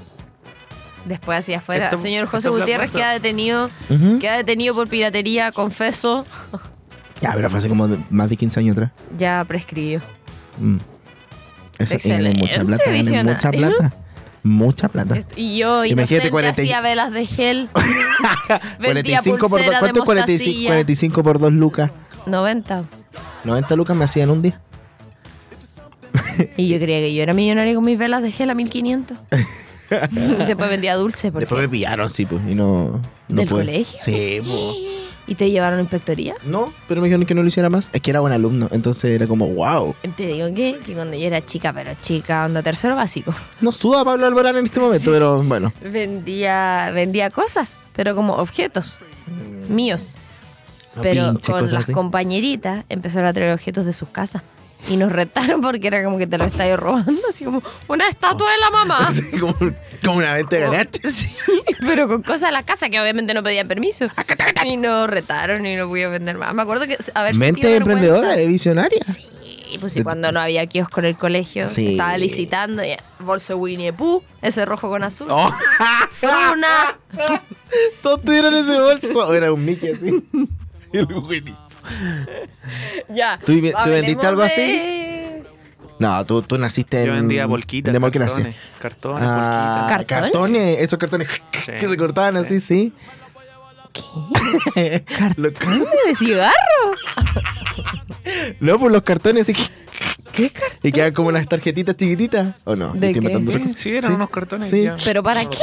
[1.05, 4.19] Después hacia afuera, Esto- señor José Gutiérrez queda detenido, Ujú.
[4.21, 6.25] queda detenido por piratería, confeso,
[7.21, 8.91] Ya, pero fue hace como de- más de 15 años atrás.
[9.17, 10.01] ya prescribió.
[10.59, 10.77] Mm.
[11.79, 13.97] Eso y gané mucha Excelente, plata, mucha plata.
[14.45, 15.19] Mucha plata.
[15.37, 17.69] Y yo, Imagínate, inocente, 40 y- hacía velas de gel,
[18.81, 20.69] vendía 45 por, pulsera dos- de ¿Cuánto es 45, mostacilla.
[20.69, 21.91] 45 por 2 lucas?
[22.27, 22.85] 90.
[23.45, 24.61] 90 lucas me hacían un día.
[26.57, 29.17] Y yo creía que yo era millonario con mis velas de gel a 1500.
[30.47, 31.31] Después vendía dulce.
[31.31, 31.45] Porque...
[31.45, 33.61] Después me pillaron, sí, pues, y no, no ¿Del pude.
[33.61, 33.99] colegio?
[34.03, 35.02] Sí, pues.
[35.27, 36.35] ¿Y te llevaron a inspectoría?
[36.45, 37.91] No, pero me dijeron que no lo hiciera más.
[37.93, 39.95] Es que era buen alumno, entonces era como, wow.
[40.17, 44.05] Te digo que, que cuando yo era chica, pero chica, onda tercero básico, No suda
[44.05, 45.73] Pablo Alborán en este momento, pero bueno.
[45.91, 48.97] vendía, vendía cosas, pero como objetos
[49.69, 50.15] míos.
[50.97, 51.93] No Pero con las así.
[51.93, 54.43] compañeritas empezaron a traer objetos de sus casas.
[54.89, 58.51] Y nos retaron porque era como que te lo estáis robando, así como una estatua
[58.51, 58.99] de la mamá.
[59.09, 59.55] Así como,
[60.05, 61.09] como una venta de ganache.
[61.09, 61.29] Sí,
[61.81, 64.09] pero con cosas de la casa que obviamente no pedían permiso.
[64.67, 66.55] Y nos retaron y no pude vender más.
[66.55, 69.01] Me acuerdo que haber Mente emprendedora, de visionaria.
[69.05, 71.93] Sí, pues sí, cuando no había kiosco en el colegio, Sí.
[71.93, 75.29] estaba licitando, y bolso Winnie Pooh, ese rojo con azul.
[75.31, 75.51] Oh.
[76.11, 76.99] Fruna.
[78.03, 79.33] Todos tuvieron ese bolso.
[79.35, 80.23] Era un Mickey así.
[80.93, 81.57] El buenito.
[83.09, 83.39] ya.
[83.45, 83.53] ¿Tú
[83.87, 85.43] vendiste algo de-
[85.99, 87.07] No, tú, tú naciste en.
[87.07, 88.45] Yo vendía polquitas, En democracia.
[88.45, 90.07] cartones, cartones, Ah, ¿Cartones?
[90.33, 91.29] cartones, esos cartones
[91.65, 91.73] Sí.
[91.81, 92.93] que se cortaban así, sí.
[93.93, 95.05] ¿Qué?
[95.37, 96.53] los, ¿De cigarro?
[98.61, 99.55] no, pues los cartones así.
[100.33, 100.79] ¿Qué cartón?
[100.83, 102.55] Y quedan como unas tarjetitas chiquititas.
[102.65, 102.93] ¿O no?
[102.95, 103.69] ¿De qué?
[103.69, 104.69] Sí, eran unos cartones.
[104.69, 104.83] Sí.
[104.83, 104.97] ya.
[105.05, 105.59] ¿Pero para No qué?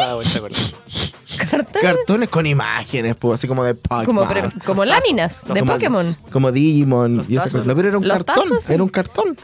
[1.81, 4.05] Cartones con imágenes, pues, así como de Pokémon.
[4.05, 6.17] Como, pre- como láminas de Como- Pokémon.
[6.31, 7.17] Como Digimon.
[7.17, 7.61] Los y esa tazos.
[7.61, 7.67] cosa.
[7.69, 8.35] No, pero era un Los cartón.
[8.49, 8.73] tazos, sí.
[8.73, 9.37] Era un cartón.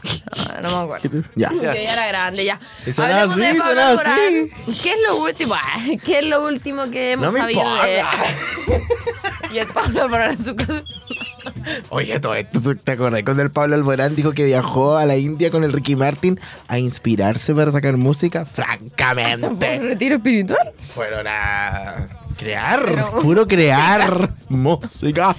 [0.48, 1.22] Ah, no me acuerdo.
[1.36, 1.50] Ya.
[1.52, 2.60] Yo ya era grande, ya.
[2.86, 4.18] Y sonaba Hablemos de así, Pablo sonaba Alborán.
[4.66, 4.80] así.
[4.82, 5.54] ¿Qué es lo último?
[5.54, 8.96] Ah, ¿Qué es lo último que hemos No me sabido de importa.
[9.52, 10.82] Y el Pablo Alborán en su casa.
[11.90, 13.22] Oye, todo esto, ¿tú ¿te acordás?
[13.22, 16.78] Cuando el Pablo Alborán dijo que viajó a la India con el Ricky Martin a
[16.78, 18.40] inspirarse para sacar música?
[18.40, 19.78] ¿Un Francamente.
[19.78, 20.72] retiro espiritual?
[20.94, 25.36] Fueron a crear, Pero- puro crear música.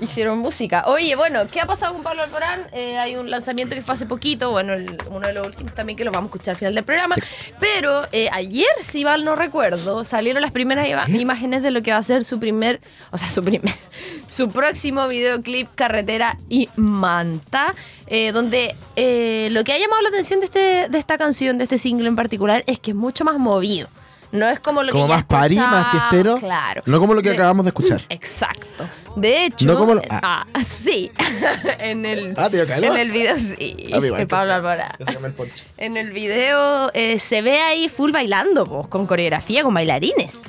[0.00, 0.84] Hicieron música.
[0.86, 2.62] Oye, bueno, ¿qué ha pasado con Pablo Alborán?
[2.72, 5.96] Eh, hay un lanzamiento que fue hace poquito, bueno, el- uno de los últimos también
[5.96, 7.16] que lo vamos a escuchar al final del programa.
[7.58, 11.98] Pero eh, ayer, si mal no recuerdo, salieron las primeras imágenes de lo que va
[11.98, 12.80] a ser su primer,
[13.10, 13.74] o sea, su primer,
[14.28, 17.74] su próximo videoclip Carretera y Manta,
[18.06, 21.64] eh, donde eh, lo que ha llamado la atención de, este, de esta canción, de
[21.64, 23.88] este single en particular, es que es mucho más movido.
[24.32, 26.36] No es como lo Como que ya más party, más fiestero.
[26.38, 26.82] Claro.
[26.86, 28.00] No como lo que De- acabamos de escuchar.
[28.08, 28.88] Exacto.
[29.16, 30.46] De hecho, No como lo- ah.
[30.64, 31.10] sí,
[31.80, 32.84] en el Ah, calor.
[32.92, 35.64] en el video sí, A mí igual, de Pablo ponche.
[35.76, 40.40] En el video eh, se ve ahí full bailando, pues, con coreografía, con bailarines.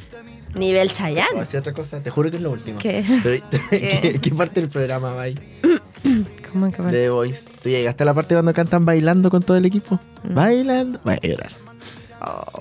[0.53, 1.39] Nivel Chayanne.
[1.39, 2.77] decir otra cosa, te juro que es lo último.
[2.77, 3.03] ¿Qué?
[3.23, 5.35] Pero, ¿qué, qué parte del programa va ahí?
[6.51, 7.47] ¿Cómo que De The Voice.
[7.63, 9.99] ¿Tú llegaste a la parte cuando cantan bailando con todo el equipo?
[10.23, 10.99] Bailando.
[11.05, 11.51] Vaya a llorar.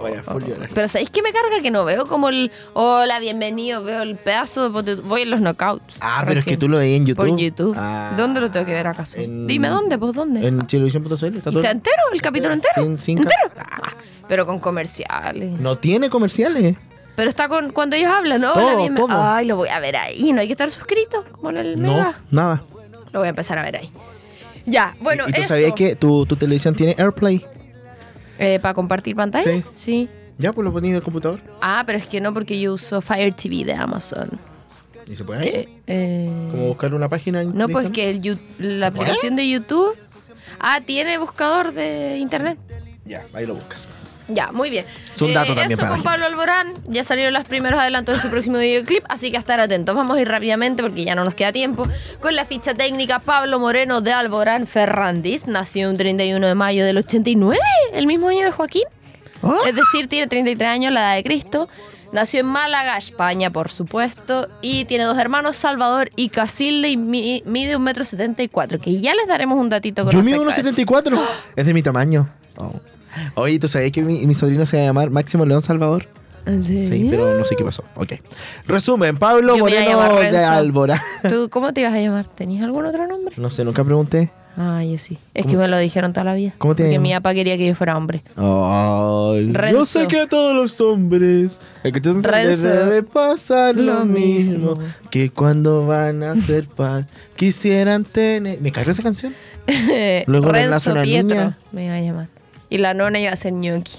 [0.03, 0.69] Vaya, full llorar.
[0.75, 4.71] Pero ¿sabéis que me carga que no veo como el hola, bienvenido, veo el pedazo,
[4.83, 5.99] de- voy en los knockouts.
[6.01, 7.29] Ah, pero es que tú lo veías en YouTube.
[7.29, 7.75] Por YouTube.
[7.79, 8.13] Ah.
[8.17, 9.19] ¿Dónde lo tengo que ver acaso?
[9.19, 10.47] En- Dime dónde, pues dónde.
[10.47, 11.13] En televisión.cl.
[11.15, 11.59] Está ¿Y todo.
[11.59, 12.03] ¿Está entero?
[12.13, 12.75] ¿El capítulo entero?
[12.83, 13.51] Sin- sin ¿Entero?
[13.55, 13.93] cap- Ah,
[14.29, 15.61] pero con comerciales.
[15.61, 16.77] No tiene comerciales.
[17.17, 18.53] Pero está con cuando ellos hablan, ¿no?
[18.55, 19.09] Todo, Hola, todo.
[19.13, 20.33] Ay, lo voy a ver ahí.
[20.33, 22.21] No hay que estar suscrito como en el No, Mega.
[22.31, 22.63] nada.
[23.13, 23.91] Lo voy a empezar a ver ahí.
[24.65, 25.49] Ya, bueno, ¿Y tú eso.
[25.51, 27.45] sabías que tu, tu televisión tiene AirPlay?
[28.41, 29.63] Eh, ¿Para compartir pantalla?
[29.71, 30.09] Sí.
[30.39, 31.41] Ya, pues lo poní en el computador.
[31.61, 34.31] Ah, pero es que no, porque yo uso Fire TV de Amazon.
[35.07, 35.69] ¿Y se puede ahí?
[35.87, 39.95] Eh, Como buscar una página en no, pues que el la aplicación de YouTube.
[40.59, 42.59] Ah, tiene buscador de internet.
[43.05, 43.87] Ya, ahí lo buscas.
[44.35, 44.85] Ya, muy bien.
[45.13, 46.73] Es un dato también Eso para con Pablo Alborán.
[46.87, 49.95] Ya salieron los primeros adelantos de su próximo videoclip, así que a estar atentos.
[49.95, 51.87] Vamos a ir rápidamente porque ya no nos queda tiempo.
[52.21, 56.99] Con la ficha técnica, Pablo Moreno de Alborán Ferrandiz nació un 31 de mayo del
[56.99, 57.59] 89,
[57.93, 58.85] el mismo año de Joaquín.
[59.43, 59.57] ¿Ah?
[59.67, 61.69] Es decir, tiene 33 años, la edad de Cristo.
[62.13, 64.49] Nació en Málaga, España, por supuesto.
[64.63, 69.15] Y tiene dos hermanos, Salvador y Casilde, y mi- mide un metro setenta que ya
[69.15, 70.81] les daremos un datito con Yo mido respecto a eso.
[70.81, 71.21] 1,74.
[71.57, 72.29] Es de mi tamaño.
[72.57, 72.73] Oh.
[73.35, 76.07] Oye, ¿tú sabías que mi, mi sobrino se va a llamar Máximo León Salvador?
[76.47, 77.09] ¿En Sí, serio?
[77.11, 77.85] pero no sé qué pasó.
[77.97, 78.15] Ok.
[78.67, 80.39] Resumen, Pablo Yo Moreno de.
[80.45, 80.99] Alborán.
[81.29, 82.27] ¿Tú cómo te ibas a llamar?
[82.29, 83.35] ¿Tenías algún otro nombre?
[83.37, 84.31] No sé, nunca pregunté.
[84.57, 85.17] Ah, yo sí.
[85.33, 86.53] Es que me lo dijeron toda la vida.
[86.59, 87.09] ¿Cómo te Porque llamas?
[87.09, 88.23] mi papá quería que yo fuera hombre.
[88.37, 91.53] Ay, yo sé que a todos los hombres
[91.85, 94.79] les debe pasar lo, Lo mismo, mismo.
[95.11, 97.07] que cuando van a ser pan
[97.37, 98.61] quisieran tener.
[98.61, 99.35] ¿Me carga esa canción?
[100.27, 101.59] Luego Renzo una Pietro niña.
[101.73, 102.29] me iba a llamar.
[102.71, 103.99] Y la nona iba a ser ñoqui.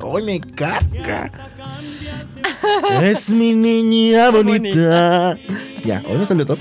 [0.00, 1.30] ¡Ay, me carga!
[3.02, 5.36] es mi niña bonita.
[5.84, 6.58] Ya, hoy me salió top.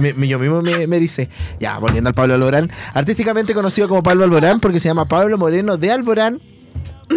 [0.00, 1.28] Me- me- yo mismo me, me dice,
[1.60, 2.70] ya, volviendo al Pablo Alborán.
[2.94, 6.40] Artísticamente conocido como Pablo Alborán porque se llama Pablo Moreno de Alborán.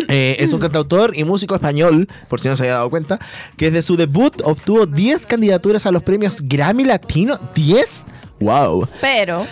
[0.08, 3.20] Eh, es un cantautor y músico español, por si no se había dado cuenta,
[3.58, 7.38] que desde su debut obtuvo 10 candidaturas a los premios Grammy Latino.
[7.56, 7.86] ¿10?
[8.40, 8.88] ¡Wow!
[9.02, 9.46] Pero,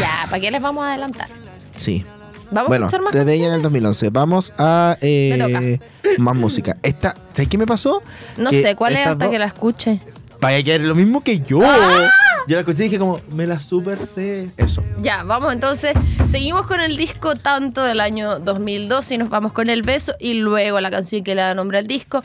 [0.00, 1.28] ya, ¿para qué les vamos a adelantar?
[1.76, 2.04] Sí.
[2.50, 3.98] Vamos bueno, a escuchar más desde ella en el canciones?
[3.98, 4.10] 2011.
[4.10, 5.78] Vamos a eh,
[6.18, 6.76] más música.
[6.82, 8.02] Esta, ¿Sabes qué me pasó?
[8.36, 10.00] No Que sé, ¿cuál es hasta dos- que la escuche?
[10.40, 11.60] Vaya, era lo mismo que yo.
[11.64, 12.10] ¡Ah!
[12.46, 14.50] Yo la escuché y dije como, me la super sé.
[14.58, 14.84] Eso.
[15.00, 15.94] Ya, vamos entonces.
[16.26, 20.34] Seguimos con el disco tanto del año 2012 y nos vamos con El Beso y
[20.34, 22.22] luego la canción que le da nombre al disco.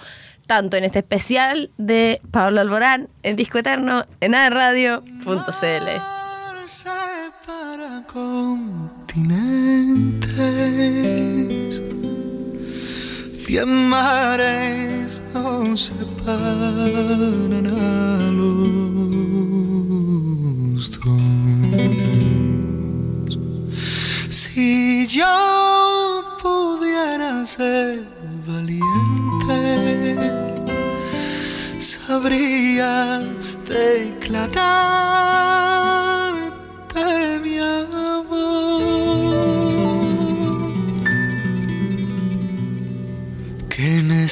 [0.47, 6.18] tanto en este especial de Pablo Alborán, en Disco Eterno, en aerradio.cl.
[7.49, 9.23] separa continentes,
[13.43, 18.59] cien mares nos separan a los
[20.99, 21.19] dos.
[24.29, 25.35] Si yo
[26.41, 28.03] pudiera ser
[28.47, 29.61] valiente,
[31.79, 33.21] sabría
[33.67, 34.99] declararte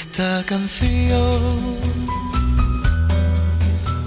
[0.01, 1.39] esta canción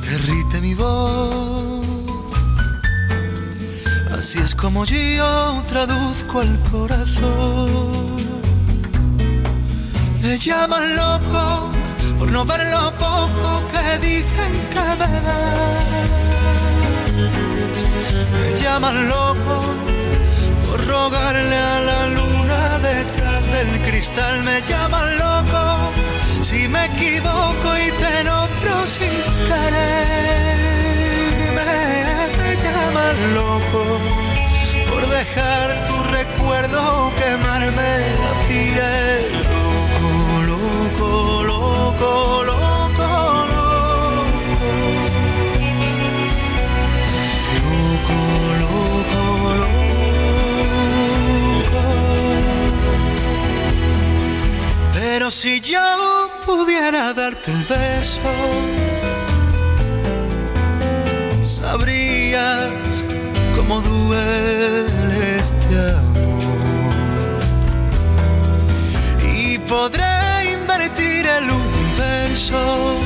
[0.08, 1.84] derrite mi voz.
[4.16, 8.16] Así es como yo traduzco al corazón.
[10.22, 11.72] Me llaman loco
[12.20, 15.84] por no ver lo poco que dicen que me das.
[18.32, 19.56] Me llaman loco
[20.66, 22.49] por rogarle a la luna
[23.64, 24.42] del cristal.
[24.42, 25.62] Me llaman loco
[26.42, 29.14] si me equivoco y te nombro sin
[29.48, 30.56] querer.
[31.56, 33.82] Me, llaman loco
[34.88, 37.90] por dejar tu recuerdo quemarme
[38.22, 39.22] la piel.
[40.50, 41.10] Loco,
[57.14, 58.20] darte beso,
[61.42, 63.04] sabrías
[63.56, 67.40] cómo duele este amor.
[69.34, 72.98] Y podré invertir el universo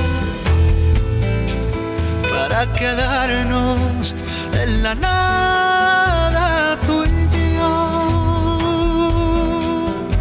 [2.31, 4.15] para quedarnos
[4.53, 7.77] en la nada tú y yo.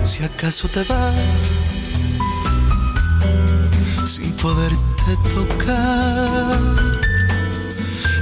[0.04, 1.50] Si acaso te vas
[4.44, 6.60] poderte tocar.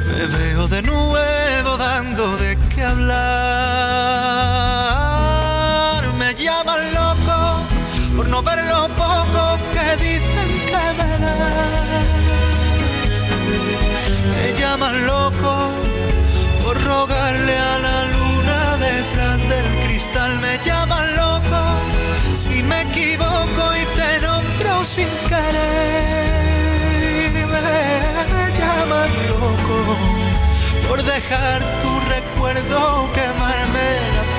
[0.07, 3.21] Me veo de nuevo dando de qué hablar.
[6.19, 7.37] Me llaman loco
[8.15, 9.43] por no ver lo poco
[9.73, 12.09] que dicen que me das.
[14.31, 15.53] Me llaman loco
[16.63, 20.31] por rogarle a la luna detrás del cristal.
[20.39, 21.61] Me llaman loco
[22.35, 24.09] si me equivoco y te
[24.83, 26.31] sin querer.
[27.33, 29.77] Me llaman loco
[30.87, 34.31] por dejar tu recuerdo quemarme la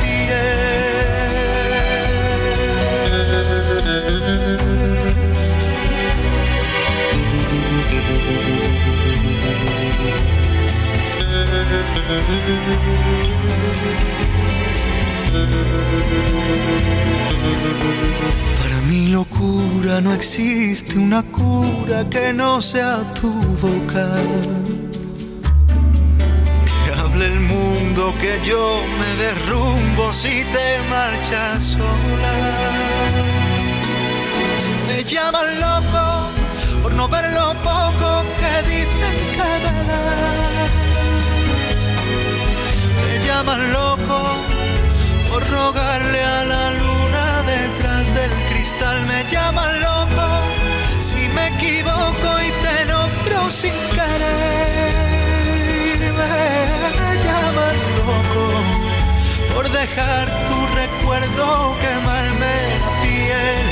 [18.22, 18.51] Para
[18.88, 24.06] mi locura no existe una cura que no sea tu boca.
[26.84, 32.34] Que hable el mundo que yo me derrumbo si te marchas sola.
[34.88, 36.04] Me llaman loco
[36.82, 38.08] por no ver lo poco
[38.40, 40.72] que dicen que me das.
[43.00, 44.18] Me llaman loco
[45.30, 47.11] por rogarle a la luna
[47.52, 48.98] detrás del cristal.
[49.06, 50.26] Me llaman loco
[51.00, 54.92] si me equivoco y te nombro sin querer.
[56.18, 58.44] Me llaman loco
[59.54, 61.46] por dejar tu recuerdo
[61.82, 63.71] quemarme la piel.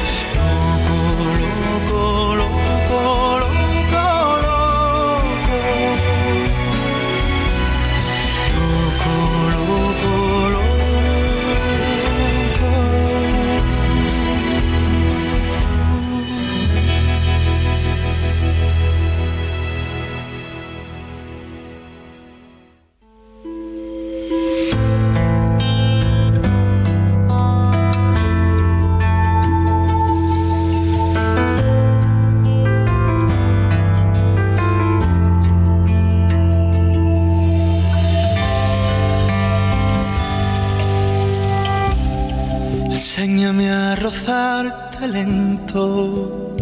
[44.10, 46.56] Enséñame a rozarte lento.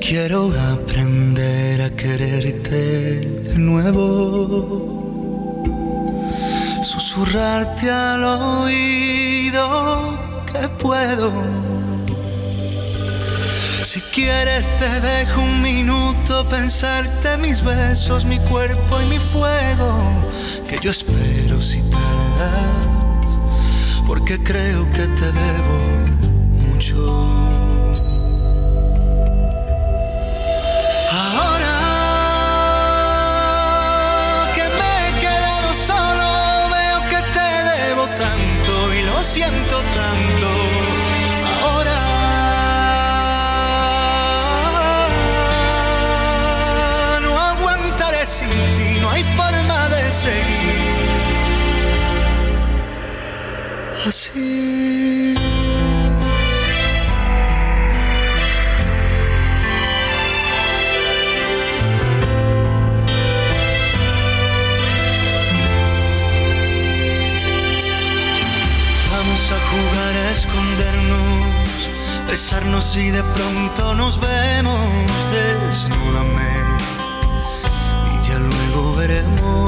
[0.00, 5.62] Quiero aprender a quererte de nuevo.
[6.82, 11.32] Susurrarte al oído que puedo
[13.82, 19.90] Si quieres te dejo un minuto pensarte mis besos, mi cuerpo y mi fuego,
[20.68, 22.87] que yo espero si tardas,
[24.08, 25.78] porque creo que te debo
[26.64, 26.96] mucho.
[31.12, 31.76] Ahora
[34.56, 36.28] que me he quedado solo,
[36.76, 40.67] veo que te debo tanto y lo siento tanto.
[54.08, 54.24] Vamos
[69.52, 71.90] a jugar a escondernos,
[72.26, 74.88] besarnos y de pronto nos vemos.
[75.32, 76.50] Desnúdame
[78.14, 79.67] y ya luego veremos.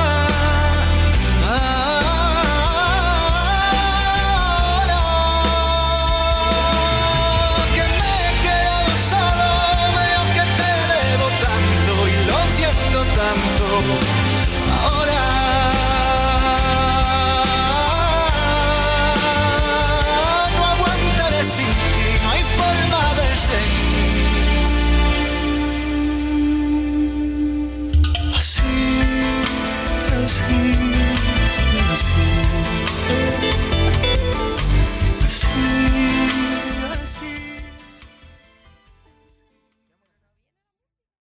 [13.21, 14.20] tanto.